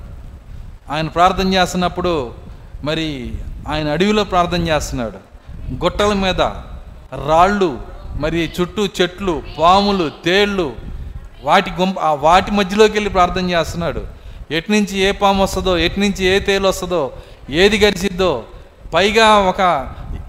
[0.91, 2.35] ఆయన ప్రార్థన చేస్తున్నప్పుడు
[2.85, 3.33] మరి
[3.69, 5.19] ఆయన అడవిలో ప్రార్థన చేస్తున్నాడు.
[5.85, 6.41] గుట్టల మీద
[7.29, 7.81] రాళ్ళు
[8.17, 10.77] మరి చుట్టూ చెట్లు పాములు తేళ్ళు
[11.43, 14.07] వాటి గుంప వాటి మధ్యలోకి వెళ్ళి ప్రార్థన చేస్తున్నాడు.
[14.51, 17.13] ఎటు నుంచి ఏ పాము వస్తుందో ఎటు నుంచి ఏ తేలు వస్తుందో
[17.51, 18.45] ఏది గరిచిద్దో
[18.95, 19.61] పైగా ఒక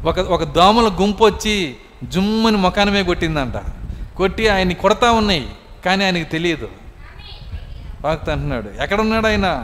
[0.06, 1.76] ఒక ఒక దోమల గుంపు వచ్చి
[2.10, 3.54] జుమ్మని ముఖానమే కొట్టిందంట.
[4.18, 5.50] కొట్టి ఆయన్ని కొడతా ఉన్నాయి
[5.86, 6.70] కానీ ఆయనకి తెలియదు.
[8.02, 9.64] వాక్త అంటున్నాడు ఎక్కడున్నాడు ఆయన?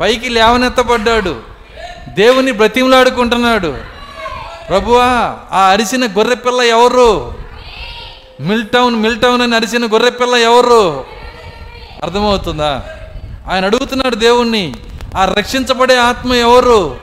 [0.00, 1.40] పైకి లేవనెత్తబడ్డాడు.
[2.08, 3.78] దేవుని బ్రతిమలాడుకుంటున్నాడు.
[4.68, 7.34] ప్రభువా ఆ అరిసిన గొర్రెపిల్ల ఎవరు?
[8.40, 11.04] మిల్టౌన్ మిల్టౌన్ అని అరిసిన గొర్రెపిల్ల ఎవరు?
[12.02, 12.84] అర్థమవుతుందా?
[13.50, 14.74] ఆయన అడుగుతున్నాడు దేవుణ్ణి
[15.16, 16.96] ఆ రక్షించబడే ఆత్మ ఎవరు?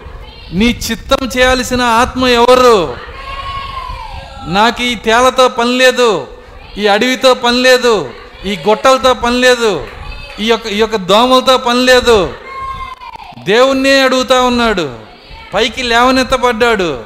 [0.53, 2.95] నీ చిత్తం చేయాల్సిన ఆత్మ ఎవరు?
[4.47, 6.27] నాకు ఈ తేలతో పని లేదు
[6.77, 8.09] ఈ అడవితో పని లేదు
[8.45, 9.87] ఈ గొట్టలతో పని లేదు
[10.39, 12.33] ఈ యొక్క ఈ యొక్క దోమలతో పని లేదు.
[13.43, 14.99] దేవుణ్ణే అడుగుతా ఉన్నాడు.
[15.53, 17.03] పైకి లేవనెత్తబడ్డాడు.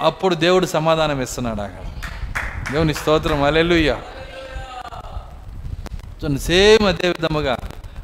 [0.00, 1.88] అప్పుడు దేవుడు సమాధానం ఇస్తున్నాడు అక్కడ
[2.72, 3.42] దేవుని స్తోత్రం.
[3.42, 3.96] అలెలుయ్య
[6.38, 7.58] సేమ్ అదే విధముగా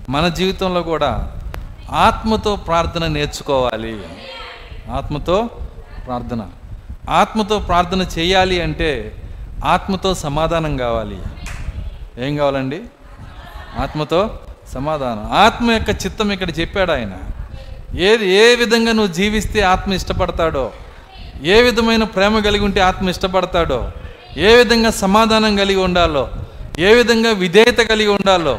[0.09, 1.33] మన జీవితంలో కూడా
[1.93, 4.03] ఆత్మతో ప్రార్థన నేర్చుకోవాలి.
[4.93, 5.49] ఆత్మతో
[6.07, 6.47] ప్రార్థన.
[7.11, 9.17] ఆత్మతో ప్రార్థన చేయాలి అంటే
[9.65, 11.19] ఆత్మతో సమాధానం కావాలి.
[12.19, 12.81] ఏం కావాలండి?
[13.83, 14.39] ఆత్మతో
[14.75, 15.33] సమాధానం.
[15.33, 17.13] ఆత్మ యొక్క చిత్తం ఇక్కడ చెప్పాడు ఆయన.
[17.99, 20.73] ఏది ఏ విధంగా నువ్వు జీవిస్తే ఆత్మ ఇష్టపడతాడో
[21.43, 23.91] ఏ విధమైన ప్రేమ కలిగి ఉంటే ఆత్మ ఇష్టపడతాడో
[24.37, 26.31] ఏ విధంగా సమాధానం కలిగి ఉండాలో
[26.79, 28.59] ఏ విధంగా విధేయత కలిగి ఉండాలో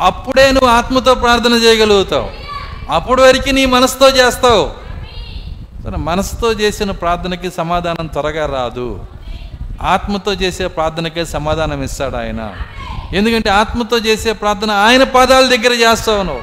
[0.00, 2.30] అప్పుడే నువ్వు ఆత్మతో ప్రార్థన చేయగలుగుతావు.
[2.90, 4.89] అప్పుడు వరకు నీ మనసుతో చేస్తావు.
[5.88, 9.04] మనసుతో చేసిన ప్రార్థనకి సమాధానం త్వరగా రాదు.
[9.82, 12.52] ఆత్మతో చేసే ప్రార్థనకే సమాధానం ఇస్తాడు ఆయన.
[13.12, 16.42] ఎందుకంటే ఆత్మతో చేసే ప్రార్థన ఆయన పాదాల దగ్గర చేస్తావు నువ్వు.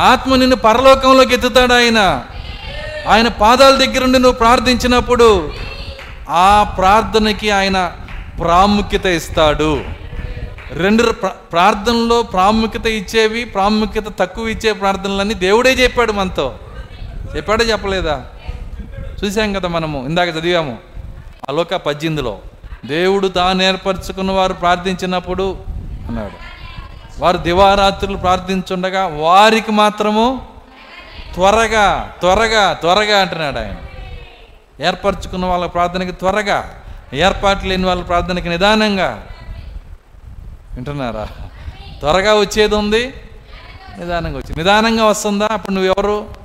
[0.00, 2.24] ఆత్మ నిన్ను పరలోకంలోకి ఎత్తుతాడు ఆయన.
[3.08, 5.50] ఆయన పాదాల దగ్గర నుండి నువ్వు ప్రార్థించినప్పుడు
[6.28, 7.92] ఆ ప్రార్థనకి ఆయన
[8.38, 9.80] ప్రాముఖ్యత ఇస్తాడు.
[10.72, 16.54] రెండు ప్రార్థనలో ప్రాముఖ్యత ఇచ్చేవి ప్రాముఖ్యత తక్కువ ఇచ్చే ప్రార్థనలన్నీ దేవుడే చెప్పాడు మనతో.
[17.36, 18.22] చెప్పాడే చెప్పలేదా?
[19.24, 20.78] చూసాం కదా మనము ఇందాక చదివాము.
[21.48, 22.38] అలోక పద్దెనిమిదిలో
[22.86, 25.58] దేవుడు తాను ఏర్పరచుకున్న వారు ప్రార్థించినప్పుడు
[26.08, 26.50] అన్నాడు.
[27.18, 30.46] వారు దివారాత్రులు ప్రార్థించుండగా వారికి మాత్రము
[31.34, 33.76] త్వరగా త్వరగా త్వరగా అంటున్నాడు ఆయన.
[34.84, 36.82] ఏర్పరచుకున్న వాళ్ళ ప్రార్థనకి త్వరగా
[37.14, 39.26] ఏర్పాటు లేని వాళ్ళ ప్రార్థనకి నిదానంగా.
[40.74, 41.28] వింటున్నారా?
[42.00, 43.14] త్వరగా వచ్చేది ఉంది
[43.98, 45.48] నిదానంగా వచ్చి నిదానంగా వస్తుందా?
[45.52, 46.39] అప్పుడు నువ్వెవరు?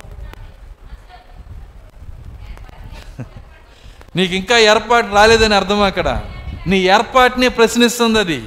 [4.16, 6.22] నీకు ఇంకా ఏర్పాటు రాలేదని అర్థం అక్కడ.
[6.66, 8.44] నీ ఏర్పాటుని ప్రశ్నిస్తుంది అది.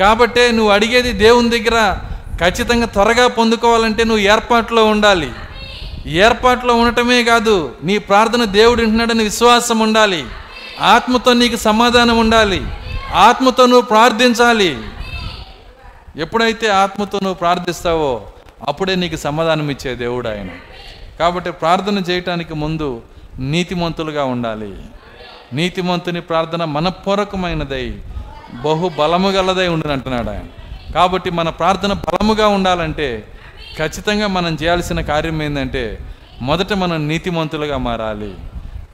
[0.00, 1.98] కాబట్టే నువ్వు అడిగేది దేవుని దగ్గర
[2.40, 5.30] ఖచ్చితంగా త్వరగా పొందుకోవాలంటే నువ్వు ఏర్పాట్లో ఉండాలి.
[6.06, 10.24] ఏర్పాట్లో ఉండటమే కాదు నీ ప్రార్థన దేవుడు వింటున్నాడని విశ్వాసం ఉండాలి.
[10.80, 12.62] ఆత్మతో నీకు సమాధానం ఉండాలి.
[13.14, 14.78] ఆత్మతో నువ్వు ప్రార్థించాలి.
[16.16, 18.22] ఎప్పుడైతే ఆత్మతో నువ్వు ప్రార్థిస్తావో
[18.68, 20.48] అప్పుడే నీకు సమాధానం ఇచ్చే దేవుడు ఆయన.
[21.18, 23.02] కాబట్టి ప్రార్థన చేయటానికి ముందు
[23.38, 24.76] నీతిమంతులుగా ఉండాలి.
[25.52, 28.00] నీతిమంతుని ప్రార్థన మనపూర్వకమైనదై
[28.64, 30.44] బహు బలము గలదై ఉండును అంటున్నాడు ఆయన.
[30.94, 33.28] కాబట్టి మన ప్రార్థన బలముగా ఉండాలంటే
[33.78, 35.98] ఖచ్చితంగా మనం చేయాల్సిన కార్యం ఏంటంటే
[36.42, 38.34] మొదట మనం నీతిమంతులుగా మారాలి.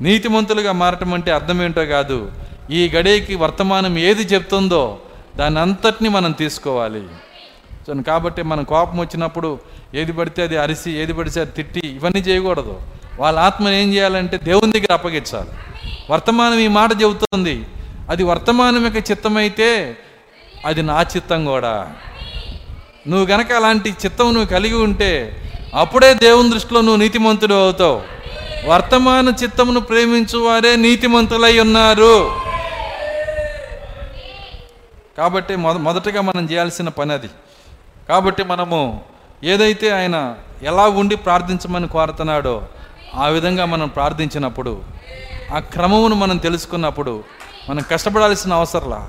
[0.02, 2.32] నీతిమంతులుగా మారటం అంటే అర్థం ఏంటో కాదు
[2.70, 4.98] ఈ గడియకి వర్తమానం ఏది చెప్తుందో
[5.36, 7.08] దాని అంతటిని మనం తీసుకోవాలి.
[8.06, 9.58] కాబట్టి మనం కోపం వచ్చినప్పుడు
[9.94, 12.80] ఏది పడితే అది అరిసి ఏది పడితే అది తిట్టి ఇవన్నీ చేయకూడదు.
[13.22, 15.48] వాళ్ళ ఆత్మను ఏం చేయాలంటే దేవుని దగ్గర అప్పగించాలి.
[16.10, 17.66] వర్తమానం ఈ మాట చెబుతుంది.
[18.10, 19.96] అది వర్తమానం యొక్క చిత్తమైతే
[20.66, 21.92] అది నా చిత్తం కూడా.
[23.08, 25.42] నువ్వు గనక అలాంటి చిత్తం నువ్వు కలిగి ఉంటే
[25.74, 28.02] అప్పుడే దేవుని దృష్టిలో నువ్వు నీతిమంతుడు అవుతావు.
[28.66, 32.36] వర్తమాన చిత్తమును ప్రేమించు వారే నీతిమంతులై ఉన్నారు.
[35.18, 37.28] కాబట్టి మొద మొదటగా మనం చేయాల్సిన పని అది.
[38.08, 39.00] కాబట్టి మనము
[39.44, 42.62] ఏదైతే ఆయన ఎలా ఉండి ప్రార్థించమని కోరుతున్నాడో
[43.16, 44.82] ఆ విధంగా మనం ప్రార్థించినప్పుడు
[45.52, 47.24] ఆ క్రమమును మనం తెలుసుకున్నప్పుడు
[47.70, 49.08] మనం కష్టపడాల్సిన అవసరంలా?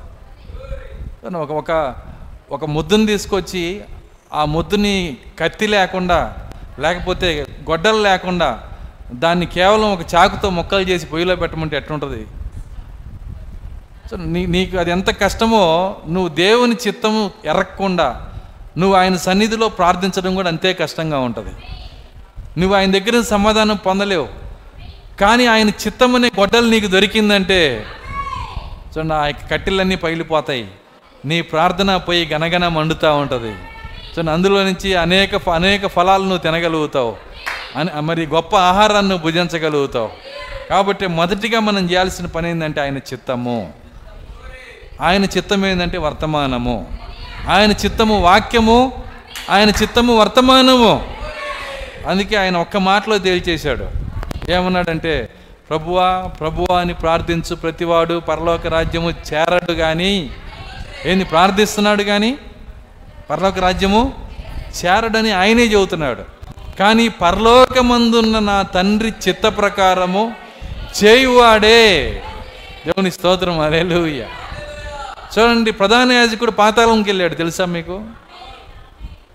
[1.35, 1.95] ఒక ఒక
[2.51, 3.81] ఒక ముద్దుని తీసుకొచ్చి
[4.33, 6.35] ఆ ముద్దుని కత్తి లేకుండా
[6.79, 8.63] లేకపోతే గొడ్డలు లేకుండా
[9.13, 12.27] దాన్ని కేవలం ఒక చాకుతో ముక్కలు చేసి పొయ్యిలో పెట్టమంటే ఎట్లుంటుంది?
[14.09, 18.31] సో నీ నీకు అది ఎంత కష్టమో నువ్వు దేవుని చిత్తము ఎరగకుండా
[18.77, 21.53] నువ్వు ఆయన సన్నిధిలో ప్రార్థించడం కూడా అంతే కష్టంగా ఉంటుంది.
[22.57, 24.29] నువ్వు ఆయన దగ్గర నుంచి సమాధానం పొందలేవు.
[25.21, 27.85] కానీ ఆయన చిత్తమనే గొడ్డలు నీకు దొరికిందంటే
[28.97, 30.71] చూడండి ఆ యొక్క కట్టెలన్నీ పగిలిపోతాయి.
[31.25, 33.49] నీ ప్రార్థన పోయి గనగన మండుతూ ఉంటుంది.
[33.49, 37.15] చూడండి అందులో నుంచి అనేక అనేక ఫలాలు నువ్వు తినగలుగుతావు.
[37.75, 40.09] అని మరి గొప్ప ఆహారాన్ని నువ్వు భుజించగలుగుతావు.
[40.69, 43.73] కాబట్టి మొదటిగా మనం చేయాల్సిన పని ఏంటంటే ఆయన చిత్తము.
[45.01, 46.87] ఆయన చిత్తం ఏంటంటే వర్తమానము.
[47.49, 49.03] ఆయన చిత్తము వాక్యము
[49.49, 51.12] ఆయన చిత్తము వర్తమానము.
[52.07, 53.85] అందుకే ఆయన ఒక్క మాటలో తేల్చేశాడు.
[54.51, 55.29] ఏమన్నాడంటే
[55.69, 60.29] ప్రభువా ప్రభువా అని ప్రార్థించు ప్రతివాడు పరలోక రాజ్యము చేరడు కానీ
[61.05, 62.37] ఏంది ప్రార్థిస్తున్నాడు కానీ
[63.29, 64.13] పరలోక రాజ్యము
[64.85, 66.23] చేరడని ఆయనే చెబుతున్నాడు.
[66.79, 70.33] కానీ పరలోకమందున్న నా తండ్రి చిత్త ప్రకారము
[71.03, 72.21] చేయువాడే.
[72.85, 74.25] దేవుని స్తోత్రం అరేలుయ్య
[75.33, 78.03] చూడండి ప్రధాన యాజకుడు పాతాళంకి వెళ్ళాడు తెలుసా మీకు?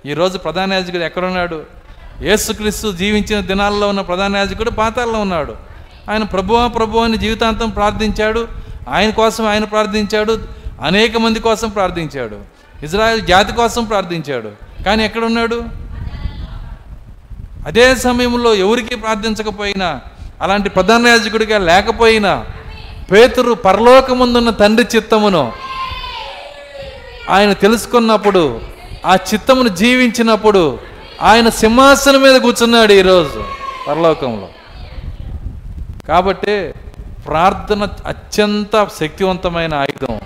[0.06, 1.77] ఈరోజు ప్రధాన యాజకుడు ఎక్కడున్నాడు?
[2.22, 5.56] యేసుక్రీస్తు జీవించిన దినాల్లో ఉన్న ప్రధాన యాజకుడు పాతాల్లో ఉన్నాడు.
[6.10, 8.48] ఆయన ప్రభువా ప్రభు అని జీవితాంతం ప్రార్థించాడు.
[8.88, 10.38] ఆయన కోసం ఆయన ప్రార్థించాడు.
[10.82, 12.36] అనేక మంది కోసం ప్రార్థించాడు.
[12.84, 14.50] ఇజ్రాయెల్ జాతి కోసం ప్రార్థించాడు.
[14.84, 15.62] కానీ ఎక్కడున్నాడు
[17.66, 20.00] అదే సమయంలో ఎవరికి ప్రార్థించకపోయినా
[20.42, 22.46] అలాంటి ప్రధాన యాజకుడిగా లేకపోయినా
[23.12, 25.52] పేతురు పరలోకముందున్న తండ్రి చిత్తమును
[27.30, 28.60] ఆయన తెలుసుకున్నప్పుడు
[29.06, 30.78] ఆ చిత్తమును జీవించినప్పుడు
[31.22, 33.44] ఆయన సింహాసనం మీద కూర్చున్నాడు ఈరోజు
[33.88, 34.48] పరలోకంలో.
[36.08, 36.74] కాబట్టి
[37.26, 40.20] ప్రార్థన అత్యంత శక్తివంతమైన ఆయుధం.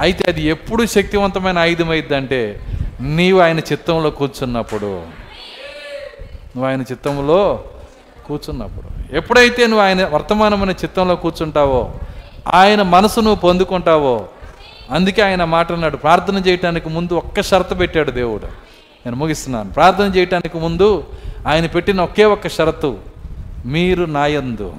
[0.00, 2.60] అయితే అది ఎప్పుడు శక్తివంతమైన ఆయుధం అయిద్దంటే
[3.00, 5.02] నీవు ఆయన చిత్తంలో కూర్చున్నప్పుడు.
[6.56, 7.64] నువ్వు ఆయన చిత్తంలో
[8.28, 9.16] కూర్చున్నప్పుడు.
[9.16, 11.94] ఎప్పుడైతే నువ్వు ఆయన వర్తమానమైన చిత్తంలో కూర్చుంటావో
[12.48, 14.28] ఆయన మనసు నువ్వు పొందుకుంటావో
[14.90, 18.69] అందుకే ఆయన మాట అన్నాడు ప్రార్థన చేయటానికి ముందు ఒక్క షరత పెట్టాడు దేవుడు.
[19.06, 19.70] నేను ముగిస్తున్నాను.
[19.70, 21.06] ప్రార్థన చేయటానికి ముందు
[21.46, 22.98] ఆయన పెట్టిన ఒకే ఒక్క షరతు
[23.66, 24.74] మీరు నాయందు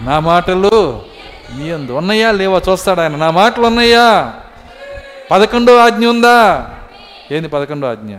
[0.00, 1.02] నా మాటలు
[1.56, 3.16] మీ అందు ఉన్నాయా లేవా చూస్తాడు ఆయన.
[3.16, 4.34] నా మాటలు ఉన్నాయా
[5.30, 6.70] పదకొండో ఆజ్ఞ ఉందా?
[7.32, 8.16] ఏంది పదకొండో ఆజ్ఞ?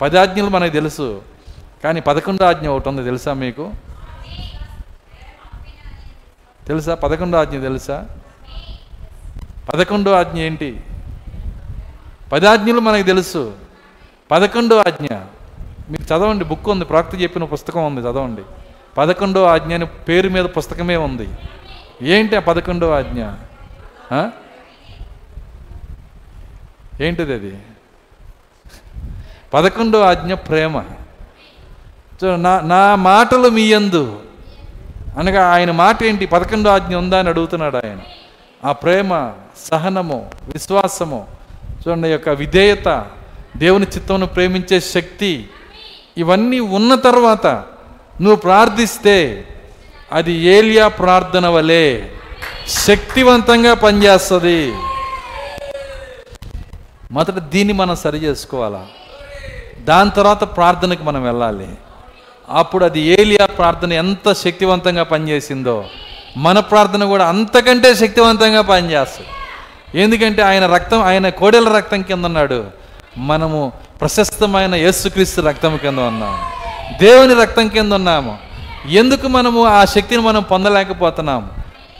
[0.00, 1.22] పది ఆజ్ఞలు మనకు తెలుసు
[1.84, 3.72] కానీ పదకొండో ఆజ్ఞ ఒకటి ఉంది తెలుసా మీకు?
[6.66, 6.94] తెలుసా?
[6.94, 8.06] పదకొండో ఆజ్ఞ తెలుసా?
[9.72, 10.80] పదకొండో ఆజ్ఞ ఏంటి?
[12.32, 13.54] పది ఆజ్ఞలు మనకు తెలుసు.
[14.30, 15.06] పదకొండో ఆజ్ఞ.
[15.90, 18.42] మీరు చదవండి బుక్ ఉంది ప్రాక్తి చెప్పిన పుస్తకం ఉంది చదవండి.
[18.98, 21.28] పదకొండో ఆజ్ఞ అని పేరు మీద పుస్తకమే ఉంది.
[22.02, 23.24] ఏంటి ఆ పదకొండో ఆజ్ఞ?
[27.00, 27.58] ఏంటిది అది?
[29.54, 30.80] పదకొండో ఆజ్ఞ ప్రేమ.
[32.36, 34.20] నా నా మాటలు మీ యందు.
[35.18, 36.26] అనగా ఆయన మాట ఏంటి?
[36.26, 38.00] పదకొండో ఆజ్ఞ ఉందా అని అడుగుతున్నాడు ఆయన.
[38.64, 39.32] ఆ ప్రేమ
[39.70, 41.41] సహనము విశ్వాసము
[41.82, 43.06] చూడండి యొక్క విధేయత
[43.56, 45.46] దేవుని చిత్తమును ప్రేమించే శక్తి
[46.18, 47.46] ఇవన్నీ ఉన్న తర్వాత
[48.20, 49.46] నువ్వు ప్రార్థిస్తే
[50.12, 52.02] అది ఏలియా ప్రార్థన వలె
[52.68, 54.72] శక్తివంతంగా పనిచేస్తుంది.
[57.12, 58.86] మొదట దీన్ని మనం సరి చేసుకోవాలా?
[59.80, 61.68] దాని తర్వాత ప్రార్థనకి మనం వెళ్ళాలి.
[62.50, 65.84] అప్పుడు అది ఏలియా ప్రార్థన ఎంత శక్తివంతంగా పనిచేసిందో
[66.36, 69.28] మన ప్రార్థన కూడా అంతకంటే శక్తివంతంగా పనిచేస్తుంది.
[69.94, 72.64] ఎందుకంటే ఆయన రక్తం ఆయన కోడెల రక్తం కింద ఉన్నాడు.
[73.18, 76.38] మనము ప్రశస్తమైన యేసుక్రీస్తు రక్తం కింద ఉన్నాము.
[77.02, 78.38] దేవుని రక్తం కింద ఉన్నాము.
[78.88, 81.48] ఎందుకు మనము ఆ శక్తిని మనం పొందలేకపోతున్నాము?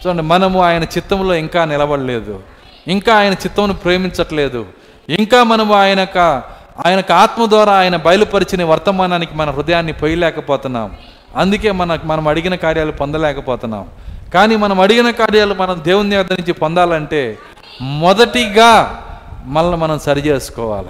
[0.07, 2.40] చూడండి మనము ఆయన చిత్తంలో ఇంకా నిలబడలేదు.
[2.88, 4.66] ఇంకా ఆయన చిత్తమును ప్రేమించట్లేదు.
[5.09, 6.43] ఇంకా మనము ఆయన యొక్క
[6.86, 10.97] ఆయన ఆత్మ ద్వారా ఆయన బయలుపరిచిన వర్తమానానికి మన హృదయాన్ని పొయ్యలేకపోతున్నాం
[11.36, 13.88] అందుకే మన మనం అడిగిన కార్యాలు పొందలేకపోతున్నాం
[14.34, 17.38] కానీ మనం అడిగిన కార్యాలు మనం దేవుని దగ్గర నుంచి పొందాలంటే
[17.83, 19.03] మొదటిగా
[19.45, 20.89] మళ్ళీ మనం సరి చేసుకోవాలి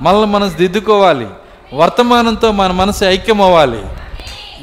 [0.00, 1.26] మళ్ళీ మనం దిద్దుకోవాలి.
[1.74, 3.82] వర్తమానంతో మన మనసు ఐక్యం అవ్వాలి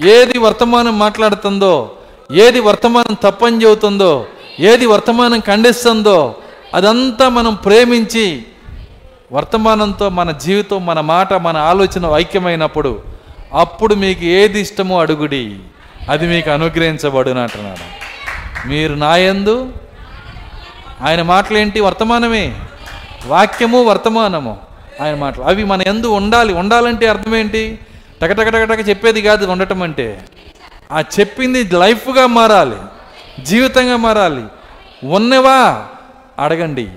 [0.10, 1.92] ఏది వర్తమానం మాట్లాడుతుందో
[2.32, 4.26] ఏది వర్తమానం తప్పని చెబుతుందో
[4.60, 6.36] ఏది వర్తమానం ఖండిస్తుందో
[6.74, 8.46] అదంతా మనం ప్రేమించి
[9.32, 13.00] వర్తమానంతో మన జీవితం మన మాట మన ఆలోచన ఐక్యమైనప్పుడు
[13.54, 15.60] అప్పుడు మీకు ఏది ఇష్టమో అడుగుడి.
[16.10, 17.86] అది మీకు అనుగ్రహించబడునంటున్నాడు
[18.68, 19.74] మీరు నాయందు
[21.02, 21.80] ఆయన మాటలేంటి?
[21.80, 22.62] వర్తమానమే.
[23.28, 24.58] వాక్యము వర్తమానము.
[25.02, 25.44] ఆయన మాటలు.
[25.44, 26.54] అవి మన ఎందు ఉండాలి.
[26.54, 27.58] ఉండాలంటే అర్థమేంటి?
[27.58, 27.80] ఏంటి
[28.22, 30.26] టకటకటకటక చెప్పేది కాదు ఉండటం అంటే.
[30.92, 32.76] ఆ చెప్పింది లైఫ్గా మారాలి.
[33.44, 34.44] జీవితంగా మారాలి.
[35.04, 35.86] ఉన్నవా?
[36.40, 36.88] అడగండి.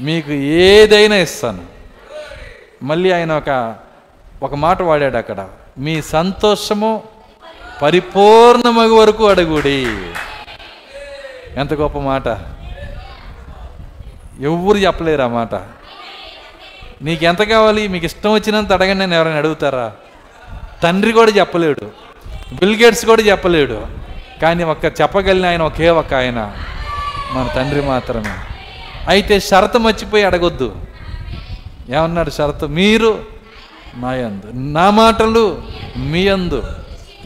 [0.00, 1.62] మీకు ఏదైనా ఇస్తాను.
[2.82, 3.76] మళ్ళీ ఆయన ఒక
[4.42, 5.48] ఒక మాట వాడాడు అక్కడ.
[5.78, 7.02] మీ సంతోషము
[7.82, 9.86] పరిపూర్ణమగు వరకు అడుగుడి.
[11.56, 12.28] ఎంత గొప్ప మాట.
[14.42, 15.54] ఎవరు చెప్పలేరు అన్నమాట
[17.02, 17.88] నీకు ఎంత కావాలి?
[17.88, 19.92] మీకు ఇష్టం వచ్చినంత అడగండి నేను ఎవరైనా అడుగుతారా?
[20.82, 21.90] తండ్రి కూడా చెప్పలేడు.
[22.54, 23.86] బిల్ గేట్స్ కూడా చెప్పలేడు.
[24.42, 26.52] కానీ ఒక్క చెప్పగలిగిన ఆయన ఒకే ఒక ఆయన.
[27.32, 28.34] మన తండ్రి మాత్రమే.
[29.08, 30.76] అయితే షరతు మర్చిపోయి అడగొద్దు.
[31.90, 32.66] ఏమన్నాడు షరతు?
[32.66, 33.24] మీరు
[33.96, 35.62] నా యందు నా మాటలు
[35.96, 36.62] మీ యందు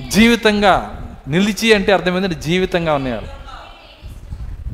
[0.08, 3.18] జీవితంగా నిలిచి అంటే అర్థమైందంటే జీవితంగా ఉన్నాయి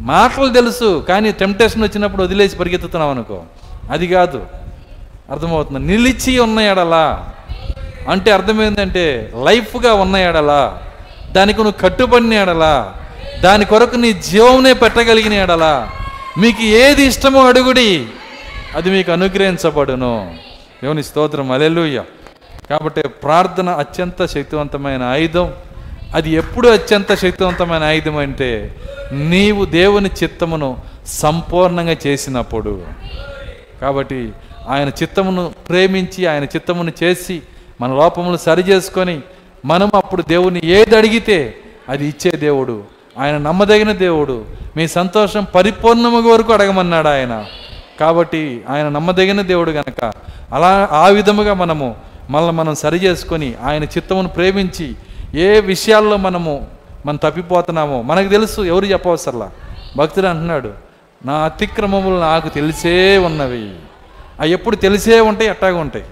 [0.03, 3.43] మాటలు తెలుసు కానీ టెంప్టేషన్ వచ్చినప్పుడు వదిలేసి పరిగెత్తుతున్నాం అనుకో.
[3.91, 4.47] అది కాదు.
[5.31, 5.79] అర్థమవుతుంది.
[5.79, 7.29] నిలిచి ఉన్న ఎడలా.
[8.09, 10.83] అంటే అర్థమైందంటే లైఫ్గా ఉన్నాయాడలా
[11.33, 12.95] దానికి నువ్వు కట్టుబడిన ఎడలా.
[13.45, 15.91] దాని కొరకు నీ జీవమునే పెట్టగలిగిన ఎడలా.
[16.39, 18.07] మీకు ఏది ఇష్టమో అడుగుడి.
[18.77, 20.35] అది మీకు అనుగ్రహించబడును.
[20.83, 21.53] దేవుని స్తోత్రం.
[21.53, 22.03] అలెలుయ్య
[22.71, 25.53] కాబట్టి ప్రార్థన అత్యంత శక్తివంతమైన ఆయుధం.
[26.15, 28.75] అది ఎప్పుడు అత్యంత శక్తివంతమైన ఆయుధం అంటే
[29.13, 32.83] నీవు దేవుని చిత్తమును సంపూర్ణంగా చేసినప్పుడు.
[33.81, 34.33] కాబట్టి
[34.69, 37.43] ఆయన చిత్తమును ప్రేమించి ఆయన చిత్తమును చేసి
[37.81, 39.21] మన లోపములు సరి చేసుకొని
[39.65, 41.57] మనం అప్పుడు దేవుని ఏది అడిగితే
[41.89, 42.85] అది ఇచ్చే దేవుడు.
[43.19, 44.45] ఆయన నమ్మదగిన దేవుడు.
[44.77, 47.45] మీ సంతోషం పరిపూర్ణముగా వరకు అడగమన్నాడు ఆయన.
[48.01, 50.13] కాబట్టి ఆయన నమ్మదగిన దేవుడు గనక
[50.53, 51.97] అలా ఆ విధముగా మనము
[52.31, 54.95] మళ్ళీ మనం సరి చేసుకొని ఆయన చిత్తమును ప్రేమించి
[55.35, 56.67] ఏ విషయాల్లో మనము
[57.07, 59.51] మనం తప్పిపోతున్నామో మనకు తెలుసు ఎవరు చెప్పవసరలా?
[59.97, 60.73] భక్తుడు అంటున్నాడు
[61.27, 63.75] నా అతిక్రమములు నాకు తెలిసే ఉన్నవి.
[64.41, 66.05] అవి ఎప్పుడు తెలిసే ఉంటాయి అట్టాగా ఉంటాయి.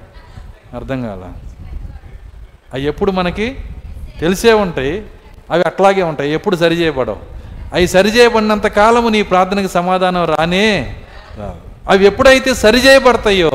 [0.76, 1.32] అర్థం కాల?
[2.74, 3.56] అవి ఎప్పుడు మనకి
[4.20, 5.06] తెలిసే ఉంటాయి
[5.50, 7.16] అవి అట్లాగే ఉంటాయి ఎప్పుడు సరి చేయబడవు.
[7.72, 10.96] అవి సరి చేయబడినంత కాలము నీ ప్రార్థనకు సమాధానం రానే
[11.38, 11.90] రాదు.
[11.90, 13.50] అవి ఎప్పుడైతే సరి చేయబడతాయో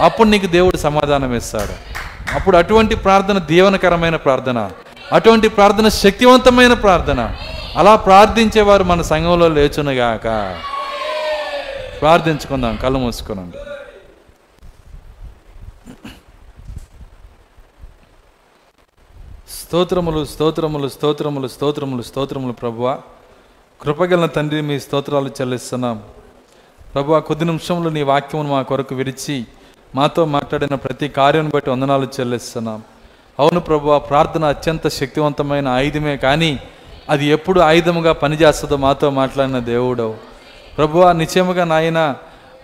[0.00, 1.98] అప్పుడు నీకు దేవుడు సమాధానం ఇస్తాడు
[2.34, 4.70] అప్పుడు అటువంటి ప్రార్థన దీవనకరమైన ప్రార్థన.
[5.12, 7.36] అటువంటి ప్రార్థన శక్తివంతమైన ప్రార్థన.
[7.76, 10.26] అలా ప్రార్థించేవారు మన సంఘంలో లేచునుగాక
[12.00, 13.58] ప్రార్థించుకుందాం కళ్ళు మూసుకునండి.
[19.60, 23.00] స్తోత్రములు స్తోత్రములు స్తోత్రములు స్తోత్రములు స్తోత్రములు ప్రభువ.
[23.82, 26.02] కృపగల తండ్రి మీ స్తోత్రాలు చెల్లిస్తున్నాం.
[26.94, 29.46] ప్రభు కొద్ది నిమిషంలో నీ వాక్యమును మా కొరకు విరిచి
[29.94, 32.82] మాతో మాట్లాడిన ప్రతి కార్యం బట్టి వందనాలు చెల్లిస్తున్నాం.
[33.38, 36.58] అవును ప్రభు ప్రార్థన అత్యంత శక్తివంతమైన ఆయుధమే కానీ
[37.10, 40.14] అది ఎప్పుడు ఆయుధముగా పనిచేస్తుందో మాతో మాట్లాడిన దేవుడవు.
[40.78, 42.14] ప్రభువా నిశ్చయముగా నాయన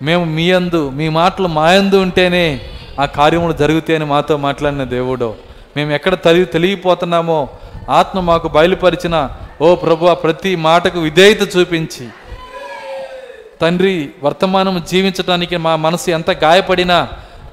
[0.02, 2.60] మేము మీ అందు మీ మాటలు మా యందు ఉంటేనే
[3.00, 5.34] ఆ కార్యములు జరుగుతాయని మాతో మాట్లాడిన దేవుడు
[5.76, 7.48] మేము ఎక్కడ తలి తెలియపోతున్నామో
[7.90, 12.08] ఆత్మ మాకు బయలుపరిచిన ఓ ప్రభు ప్రతి మాటకు విధేయత చూపించి.
[13.60, 17.08] తండ్రి వర్తమానం జీవించడానికి మా మనసు ఎంత గాయపడినా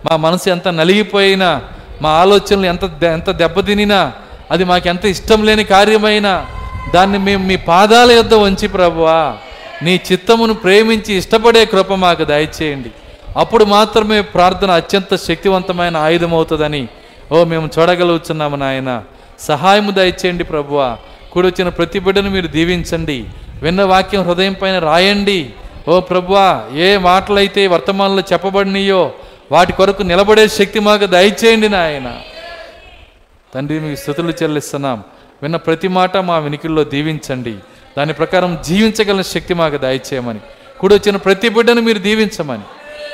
[0.09, 1.61] మా మనసు ఎంత నలిగిపోయినా
[2.01, 4.13] మా ఆలోచనలు ఎంత దె- ఎంత దెబ్బతినినా
[4.51, 6.45] అది మాకు ఎంత ఇష్టం లేని కార్యమైనా
[6.93, 9.37] దాన్ని మేము మీ పాదాల యొద్ద ఉంచి ప్రభువా
[9.81, 12.91] నీ చిత్తమును ప్రేమించి ఇష్టపడే కృప మాకు దయచేయండి.
[13.37, 16.87] అప్పుడు మాత్రమే ప్రార్థన అత్యంత శక్తివంతమైన ఆయుధం అవుతుందని
[17.31, 19.03] ఓ మేము చూడగలుగుతున్నాము నాయన.
[19.39, 20.97] సహాయము దయచేయండి ప్రభువా.
[21.31, 23.25] కూడొచ్చిన ప్రతి బిడ్డను మీరు దీవించండి.
[23.61, 25.49] విన్న వాక్యం హృదయం పైన రాయండి.
[25.87, 29.11] ఓ ప్రభువా ఏ మాటలైతే వర్తమానంలో చెప్పబడినయో
[29.51, 32.21] వాటి కొరకు నిలబడే శక్తి మాకు దయచేయండి నాయన.
[33.53, 35.03] తండ్రి మీకు స్థుతులు చెల్లిస్తున్నాం.
[35.41, 37.57] విన్న ప్రతి మాట మా వినికిల్లో దీవించండి.
[37.97, 40.39] దాని ప్రకారం జీవించగల శక్తి మాకు దయచేయమని.
[40.79, 42.63] కూడి వచ్చిన ప్రతి బిడ్డను మీరు దీవించమని.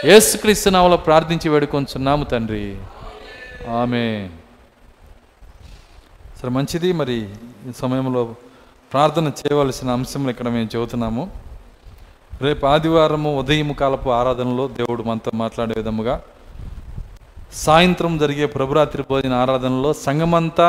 [0.10, 2.78] యేసుక్రీస్తు నామలో ప్రార్థించి వేడుకొంచున్నాము తండ్రి.
[3.70, 4.30] ఆమె
[6.42, 6.92] సరే మంచిది.
[6.92, 7.30] మరి
[7.70, 8.36] ఈ సమయంలో
[8.94, 11.47] ప్రార్థన చేయవలసిన అంశంలో ఇక్కడ మేము చెబుతున్నాము.
[12.42, 16.16] రేపు ఆదివారము ఉదయం కాలపు ఆరాధనలో దేవుడు మనతో మాట్లాడే విధముగా
[17.58, 20.68] సాయంత్రం జరిగే ప్రభురాత్రి భోజన ఆరాధనలో సంఘమంతా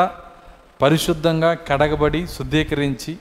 [0.79, 3.13] పరిశుద్ధంగా కడగబడి శుద్ధీకరించి